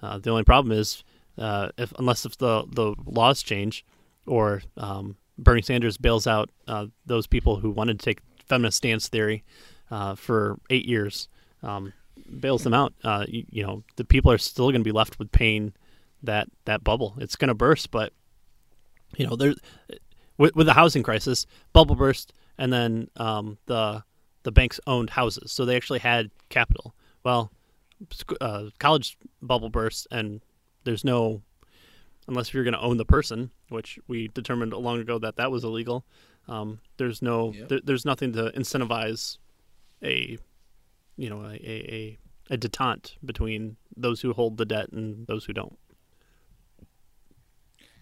[0.00, 1.04] The only problem is
[1.38, 3.84] uh, if unless if the the laws change
[4.26, 9.08] or um, Bernie Sanders bails out uh, those people who wanted to take feminist stance
[9.08, 9.44] theory
[9.90, 11.28] uh, for eight years,
[11.62, 11.92] um,
[12.40, 12.92] bails them out.
[13.04, 15.72] Uh, you, you know the people are still going to be left with pain.
[16.22, 17.14] that that bubble.
[17.18, 18.12] It's going to burst, but
[19.16, 19.54] you know there
[20.36, 24.02] with, with the housing crisis, bubble burst, and then um, the
[24.42, 26.94] the banks owned houses, so they actually had capital.
[27.24, 27.50] Well,
[28.40, 30.40] uh, college bubble burst, and
[30.88, 31.42] there's no
[32.28, 35.62] unless you're going to own the person, which we determined long ago that that was
[35.62, 36.04] illegal.
[36.48, 37.68] Um, there's no Yep.
[37.68, 39.36] there, there's nothing to incentivize
[40.02, 40.38] a
[41.16, 42.18] you know a, a,
[42.50, 45.78] a, detente between those who hold the debt and those who don't.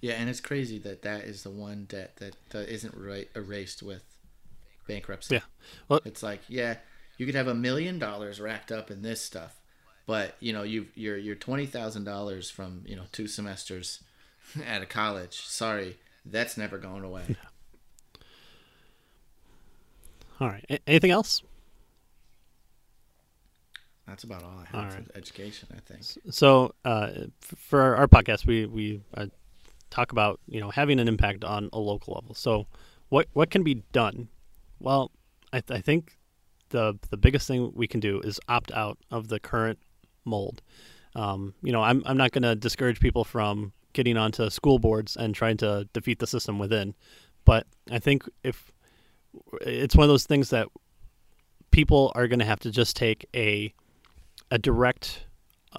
[0.01, 3.82] Yeah, and it's crazy that that is the one debt that, that isn't right, erased
[3.82, 4.05] with
[4.87, 5.37] bankruptcy.
[5.37, 5.41] Yeah.
[5.89, 6.76] Well- it's like yeah,
[7.18, 9.61] you could have a million dollars racked up in this stuff,
[10.07, 14.03] but you know you you're you're twenty thousand dollars from you know two semesters
[14.67, 15.41] at a college.
[15.41, 17.37] Sorry, that's never going away.
[20.41, 20.65] All right.
[20.69, 21.43] A- anything else?
[24.07, 25.69] That's about all I have All for education.
[25.75, 26.03] I think.
[26.31, 29.27] So uh, for our, our podcast, we we uh,
[29.91, 32.35] talk about you know having an impact on a local level.
[32.35, 32.67] So
[33.09, 34.29] what what can be done?
[34.79, 35.11] Well,
[35.53, 36.19] I, th- I think
[36.69, 39.81] the the biggest thing we can do is opt out of the current
[40.27, 40.62] mold.
[41.14, 45.16] Um, you know, I'm I'm not going to discourage people from getting onto school boards
[45.16, 46.95] and trying to defeat the system within,
[47.45, 48.70] but I think if
[49.62, 50.68] it's one of those things that
[51.70, 53.72] people are going to have to just take a
[54.51, 55.27] a direct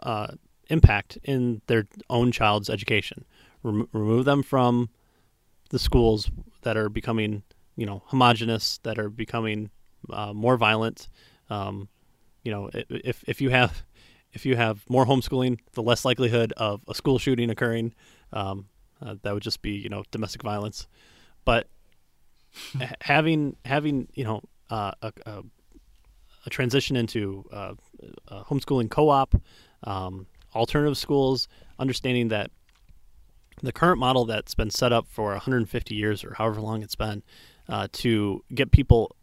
[0.03, 0.27] uh,
[0.69, 3.25] impact in their own child's education.
[3.63, 4.89] Rem- remove them from
[5.69, 6.29] the schools
[6.61, 7.43] that are becoming,
[7.75, 9.69] you know, homogenous, that are becoming
[10.11, 11.07] uh, more violent.
[11.49, 11.89] Um,
[12.43, 13.83] you know, if if you have
[14.34, 17.93] if you have more homeschooling, the less likelihood of a school shooting occurring.
[18.34, 18.67] Um,
[19.01, 20.88] uh, that would just be you know domestic violence,
[21.45, 21.67] but
[23.01, 25.43] having having you know uh, a, a
[26.45, 27.73] a transition into uh,
[28.30, 29.36] a homeschooling co-op,
[29.84, 30.25] um,
[30.55, 31.47] alternative schools,
[31.78, 32.51] understanding that
[33.61, 37.21] the current model that's been set up for 150 years or however long it's been
[37.67, 39.15] uh, to get people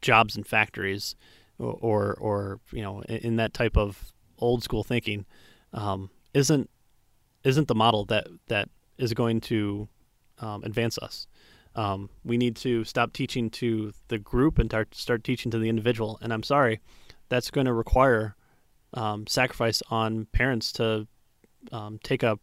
[0.00, 1.16] jobs in factories
[1.58, 5.26] or, or, or you know, in, in that type of old school thinking
[5.72, 6.70] um, isn't
[7.42, 8.68] isn't the model that that
[8.98, 9.88] is going to
[10.38, 11.26] um, advance us.
[11.74, 15.68] Um, we need to stop teaching to the group and tar- start teaching to the
[15.68, 16.18] individual.
[16.22, 16.80] And I'm sorry,
[17.28, 18.36] that's going to require
[18.94, 21.08] um, sacrifice on parents to
[21.72, 22.38] um, take a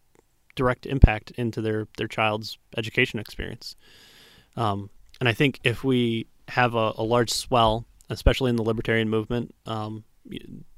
[0.56, 3.76] direct impact into their their child's education experience.
[4.58, 4.90] Um,
[5.20, 9.56] and I think if we have a, a large swell, especially in the libertarian movement,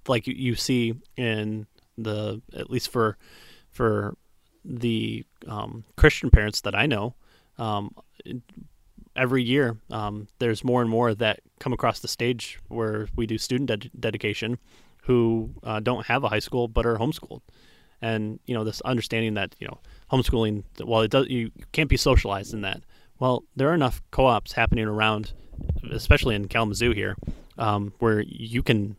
[0.07, 3.17] like you, see in the at least for
[3.69, 4.15] for
[4.65, 7.15] the um, Christian parents that I know,
[7.57, 7.95] um,
[9.15, 13.37] every year um, there's more and more that come across the stage where we do
[13.37, 14.57] student ded- dedication
[15.03, 17.41] who uh, don't have a high school but are homeschooled.
[18.01, 19.79] And you know this understanding that you know
[20.11, 22.81] homeschooling while it does you can't be socialized in that
[23.17, 25.31] well there are enough co-ops happening around
[25.89, 27.15] especially in Kalamazoo here
[27.57, 28.97] um, where you can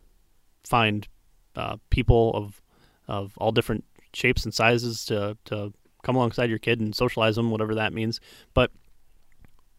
[0.65, 1.07] find
[1.55, 2.61] uh, people of
[3.07, 7.49] of all different shapes and sizes to to come alongside your kid and socialize them
[7.49, 8.19] whatever that means
[8.53, 8.71] but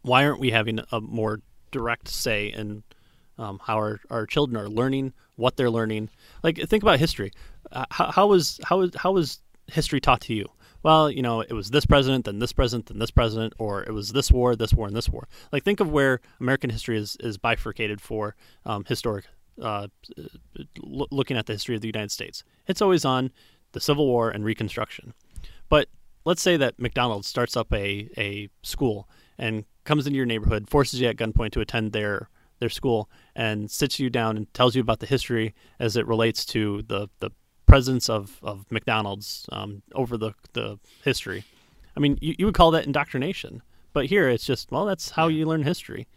[0.07, 1.41] why aren't we having a more
[1.73, 2.85] direct say in
[3.39, 6.11] um, how our, our children are learning, what they're learning?
[6.43, 7.33] Like, think about history.
[7.73, 10.47] Uh, how, how was how was how was history taught to you?
[10.83, 13.93] Well, you know, it was this president, then this president, then this president, or it
[13.93, 15.27] was this war, this war, and this war.
[15.51, 19.27] Like, think of where American history is is bifurcated for um, historic.
[19.61, 19.89] Uh,
[20.83, 23.31] looking at the history of the United States, it's always on
[23.73, 25.15] the Civil War and Reconstruction.
[25.69, 25.89] But
[26.25, 31.01] let's say that McDonald's starts up a, a school and comes into your neighborhood, forces
[31.01, 32.29] you at gunpoint to attend their
[32.59, 36.45] their school, and sits you down and tells you about the history as it relates
[36.47, 37.31] to the the
[37.67, 41.45] presence of of McDonald's um, over the the history.
[41.97, 45.29] I mean, you, you would call that indoctrination, but here it's just well, that's how
[45.29, 46.09] you learn history.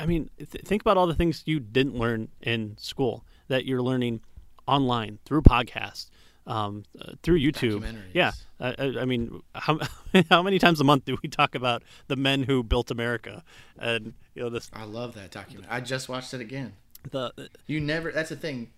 [0.00, 3.82] I mean, th- think about all the things you didn't learn in school that you're
[3.82, 4.20] learning
[4.66, 6.10] online through podcasts,
[6.46, 7.84] um, uh, through YouTube.
[8.12, 9.80] Yeah, I, I mean, how
[10.30, 13.42] how many times a month do we talk about the men who built America?
[13.78, 15.66] And you know, this I love that document.
[15.70, 16.74] I just watched it again.
[17.10, 17.32] the
[17.66, 18.12] You never.
[18.12, 18.70] That's the thing.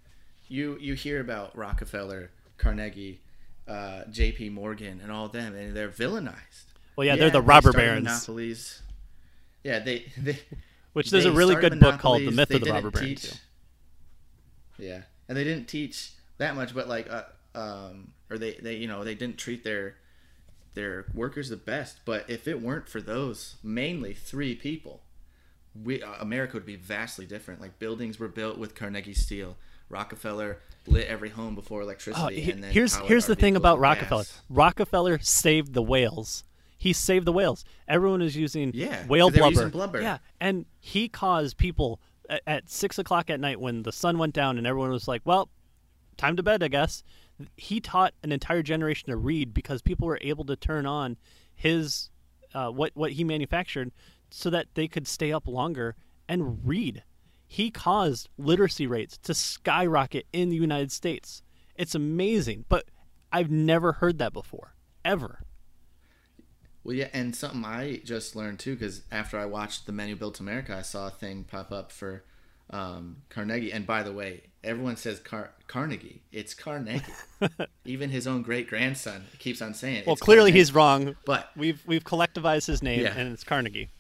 [0.49, 3.21] You you hear about Rockefeller, Carnegie,
[3.69, 4.51] uh, J.P.
[4.51, 6.65] Morgan, and all of them, and they're villainized.
[6.97, 8.83] well, yeah, they're the robber started barons, Monopolies.
[9.63, 10.39] Yeah, they they.
[10.93, 12.31] Which there's a really good book called The.
[12.31, 13.09] Myth of the Robber Baron.
[13.09, 13.33] teach-.
[14.79, 17.25] Yeah, and they didn't teach that much, but like, uh,
[17.55, 19.97] um, or they they you know they didn't treat their
[20.75, 22.01] their workers the best.
[22.05, 25.03] But if it weren't for those mainly three people,
[25.85, 27.61] we uh, America would be vastly different.
[27.61, 29.57] Like buildings were built with Carnegie steel.
[29.91, 32.41] Rockefeller lit every home before Oh, electricity.
[32.41, 34.23] he- and then here's here's the thing about Rockefeller.
[34.23, 34.41] gas.
[34.49, 36.45] Rockefeller saved the whales.
[36.81, 37.63] He saved the whales.
[37.87, 39.61] Everyone is using Yeah, whale 'cause they were blubber.
[39.61, 40.01] using blubber.
[40.01, 42.01] Yeah, and he caused people
[42.31, 45.21] at, at six o'clock at night when the sun went down and everyone was like,
[45.27, 45.51] "Well,
[46.17, 47.03] time to bed, I guess."
[47.59, 51.19] He taught an entire generation to read because people were able to turn on
[51.55, 52.09] his
[52.55, 53.93] uh, what what he manufactured
[54.31, 55.97] so that they could stay up longer
[56.29, 57.03] and read.
[57.47, 61.43] He caused literacy rates to skyrocket in the United States.
[61.77, 62.87] It's amazing, but
[63.33, 64.75] I've never heard that before,
[65.05, 65.43] ever.
[66.91, 70.17] Well, yeah, and something I just learned too, because after I watched The Men Who
[70.17, 72.25] Built America, I saw a thing pop up for
[72.71, 73.73] um, Carnegie.
[73.73, 76.21] And by the way, everyone says Car- Carnegie.
[76.33, 77.05] It's Carnegie.
[77.85, 80.07] Even his own great grandson keeps on saying it.
[80.09, 80.59] Well, clearly Carnegie.
[80.59, 81.17] he's wrong.
[81.25, 83.15] But We've we've collectivized his name, Yeah.
[83.17, 83.91] and it's Carnegie.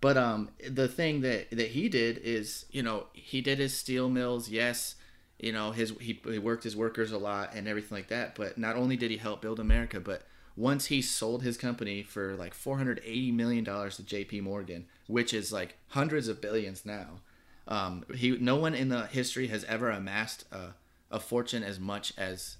[0.00, 4.08] But um, the thing that that he did is, you know, he did his steel
[4.08, 4.48] mills.
[4.48, 4.94] Yes,
[5.38, 8.34] you know, his he, he worked his workers a lot and everything like that.
[8.34, 10.22] But not only did he help build America, but
[10.56, 14.40] once he sold his company for like 480 million dollars to J.P.
[14.40, 17.20] Morgan, which is like hundreds of billions now.
[17.66, 20.74] Um, he no one in the history has ever amassed a,
[21.10, 22.58] a fortune as much as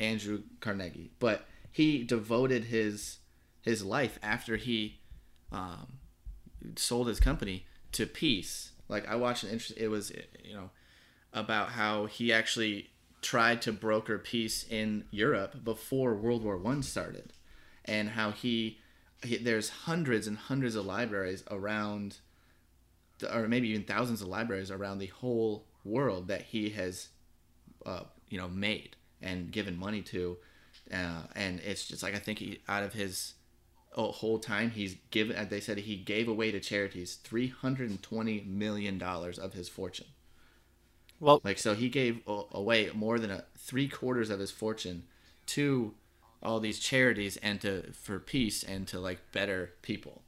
[0.00, 3.18] Andrew Carnegie, but he devoted his
[3.62, 5.00] his life after he
[5.52, 5.98] um,
[6.76, 8.72] sold his company to peace.
[8.88, 9.74] Like I watched an interest.
[9.76, 10.10] It was
[10.42, 10.70] you know
[11.32, 12.90] about how he actually
[13.20, 17.32] tried to broker peace in Europe before World War One started,
[17.86, 18.78] and how he,
[19.22, 22.18] he there's hundreds and hundreds of libraries around,
[23.18, 27.08] the, or maybe even thousands of libraries around the whole world that he has,
[27.84, 30.36] uh, you know, made and given money to,
[30.92, 33.34] uh, and it's just like I think he out of his
[33.96, 39.38] oh, whole time he's given they said he gave away to charities 320 million dollars
[39.38, 40.06] of his fortune.
[41.18, 45.04] Well, like so he gave away more than a three quarters of his fortune
[45.46, 45.94] to
[46.42, 50.22] all these charities and to for peace and to like better people.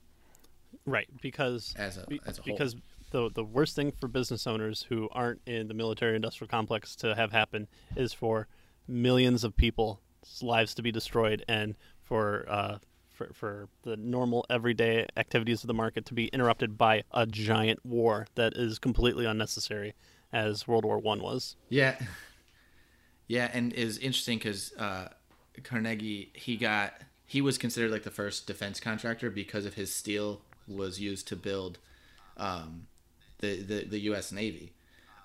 [0.85, 2.53] Right, because as a be- as a whole.
[2.53, 2.77] because
[3.11, 7.15] the the worst thing for business owners who aren't in the military industrial complex to
[7.15, 8.49] have happen is for
[8.87, 9.99] millions of people's
[10.43, 12.79] lives to be destroyed and for uh,
[13.19, 17.85] for, for the normal everyday activities of the market to be interrupted by a giant
[17.85, 19.95] war that is completely unnecessary
[20.33, 21.57] as World War One was.
[21.69, 21.99] Yeah,
[23.27, 25.09] yeah, and is interesting because uh,
[25.65, 26.95] Carnegie he got
[27.27, 31.37] he was considered like the first defense contractor because of his steel was used to
[31.37, 31.79] build
[32.37, 32.87] um,
[33.39, 34.33] the, the the U.S.
[34.33, 34.73] Navy,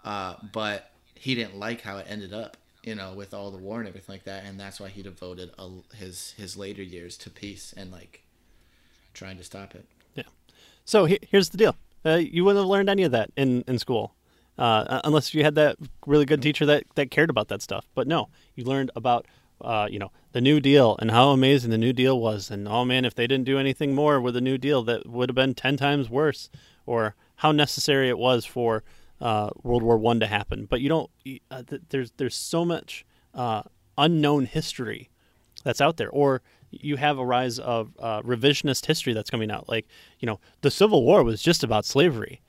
[0.04, 3.80] uh, but he didn't like how it ended up, you know, with all the war
[3.80, 7.30] and everything like that, and that's why he devoted a, his his later years to
[7.30, 8.24] peace and like
[9.14, 9.86] trying to stop it.
[10.16, 10.24] Yeah.
[10.86, 11.76] So he- here's the deal:
[12.06, 14.14] uh, you wouldn't have learned any of that in in school,
[14.58, 17.88] uh, unless you had that really good teacher that that cared about that stuff.
[17.96, 19.26] But no, you learned about.
[19.64, 22.86] Uh, you know the New Deal and how amazing the New Deal was, and oh
[22.86, 25.53] man, if they didn't do anything more with the New Deal, that would have been
[25.55, 26.49] ten times worse.
[26.86, 28.84] Or how necessary it was for
[29.22, 30.66] uh, World War One to happen.
[30.66, 31.09] But you don't.
[31.49, 33.64] Uh, th- there's there's so much uh,
[33.97, 35.09] unknown history
[35.64, 36.41] that's out there, or
[36.72, 39.70] you have a rise of uh, revisionist history that's coming out.
[39.70, 39.88] Like
[40.20, 42.41] you know, the Civil War was just about slavery.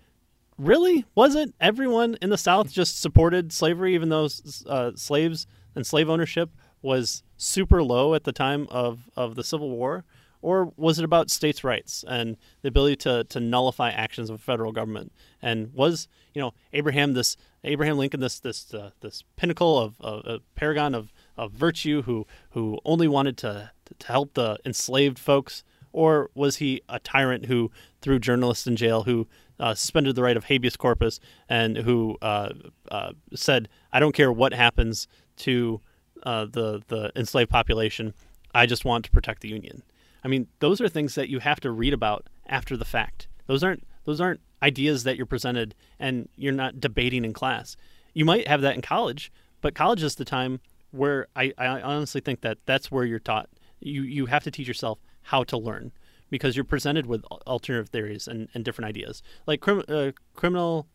[0.57, 1.53] Really, was it?
[1.61, 4.29] Everyone in the South just supported slavery, even though
[4.67, 6.51] uh, slaves and slave ownership
[6.85, 10.05] was super low at the time of, of the Civil War?
[10.43, 14.73] Or was it about states' rights and the ability to, to nullify actions of federal
[14.73, 15.11] government?
[15.41, 20.41] And was you know Abraham this Abraham Lincoln this this uh, this pinnacle of, a
[20.55, 26.29] paragon of, of virtue who who only wanted to to help the enslaved folks, or
[26.35, 27.71] was he a tyrant who
[28.03, 29.27] threw journalists in jail, who
[29.59, 32.51] uh, suspended the right of habeas corpus, and who uh,
[32.91, 35.09] uh said, "I don't care what happens
[35.39, 35.81] to
[36.25, 38.15] uh, the the enslaved population.
[38.55, 39.83] I just want to protect the union.
[40.23, 43.29] I mean, those are things that you have to read about after the fact.
[43.47, 47.77] Those aren't those aren't ideas that you're presented and you're not debating in class.
[48.15, 50.61] You might have that in college, but college is the time
[50.91, 53.49] where I, I honestly think that that's where you're taught.
[53.81, 55.93] You you have to teach yourself how to learn
[56.31, 59.23] because you're presented with alternative theories and, and different ideas.
[59.47, 60.87] Like crim, uh, criminal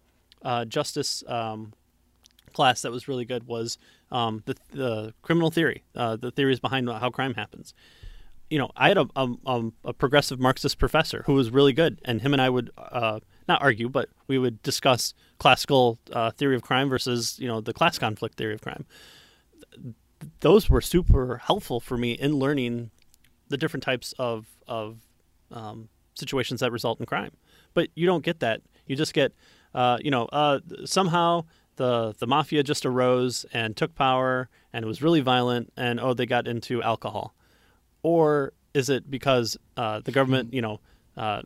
[0.42, 1.74] uh, justice um,
[2.54, 3.78] class that was really good was
[4.12, 7.74] um, the, the criminal theory, uh, the theories behind how crime happens.
[8.50, 12.22] You know, I had a, a, a, progressive Marxist professor who was really good, and
[12.22, 16.64] him and I would uh, not argue, but we would discuss classical uh, theory of
[16.64, 18.86] crime versus you know the class conflict theory of crime.
[20.40, 22.90] Those were super helpful for me in learning
[23.50, 24.98] the different types of of
[25.52, 27.32] um, situations that result in crime.
[27.74, 28.62] But you don't get that.
[28.88, 29.34] You just get,
[29.74, 31.46] uh, you know, uh, somehow
[31.80, 36.14] the the mafia just arose and took power and it was really violent and oh
[36.14, 37.34] they got into alcohol,
[38.04, 40.82] or is it because uh, the government you know
[41.16, 41.42] uh,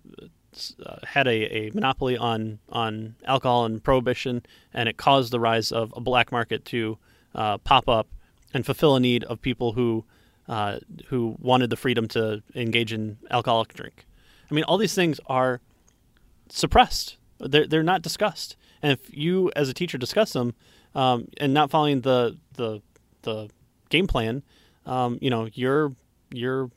[0.86, 4.42] uh, had a, a monopoly on on alcohol and prohibition
[4.74, 6.98] and it caused the rise of a black market to
[7.36, 8.08] uh, pop up
[8.56, 10.04] and fulfill a need of people who
[10.50, 14.06] uh, who wanted the freedom to engage in alcoholic drink.
[14.50, 15.62] I mean, all these things are
[16.50, 17.18] suppressed.
[17.40, 18.58] They're, they're not discussed.
[18.84, 20.54] And if you, as a teacher, discuss them
[20.94, 22.82] um, and not following the the
[23.24, 23.50] the
[23.90, 24.44] game plan,
[24.86, 25.96] um, you know your
[26.32, 26.70] your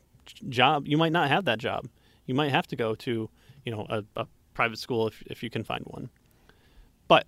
[0.48, 1.88] job you might not have that job.
[2.24, 3.28] You might have to go to
[3.64, 6.09] you know a, a private school if if you can find one.
[7.09, 7.26] But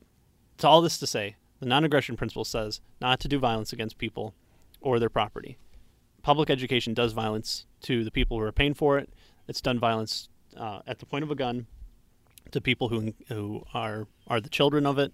[0.59, 4.35] to all this to say, the non-aggression principle says not to do violence against people
[4.81, 5.59] or their property.
[6.23, 9.11] Public education does violence to the people who are paying for it.
[9.49, 11.67] It's done violence uh, at the point of a gun
[12.53, 15.13] to people who who are are the children of it.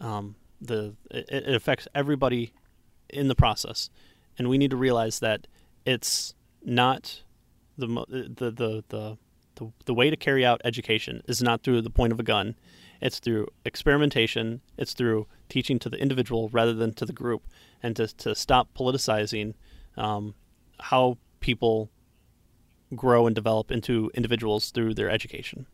[0.00, 2.52] Um, the it, it affects everybody
[3.08, 3.90] in the process,
[4.38, 5.46] and we need to realize that
[5.84, 7.22] it's not
[7.76, 9.18] the the the the
[9.56, 12.56] the, the way to carry out education is not through the point of a gun.
[13.00, 14.62] It's through experimentation.
[14.76, 17.42] It's through teaching to the individual rather than to the group,
[17.82, 19.54] and to to stop politicizing
[19.96, 20.34] um,
[20.80, 21.90] how people
[22.94, 25.66] grow and develop into individuals through their education.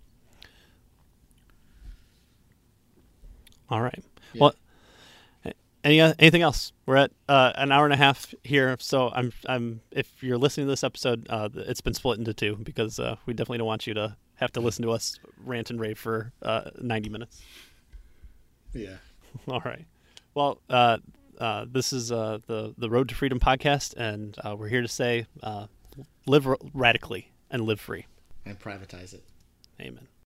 [3.70, 4.02] All right.
[4.32, 4.40] Yeah.
[4.40, 4.54] Well,
[5.84, 6.72] any uh, anything else?
[6.86, 10.66] We're at uh, an hour and a half here, so I'm I'm if you're listening
[10.66, 13.86] to this episode, uh, it's been split into two because uh, we definitely don't want
[13.86, 17.42] you to have to listen to us rant and rave for uh, 90 minutes.
[18.72, 18.96] Yeah.
[19.48, 19.84] All right.
[20.34, 20.98] Well, uh,
[21.66, 25.26] this is the the Road to Freedom podcast, and we're here to say
[26.26, 28.06] live radically and live free
[28.44, 29.24] and privatize it.
[29.80, 30.08] Amen.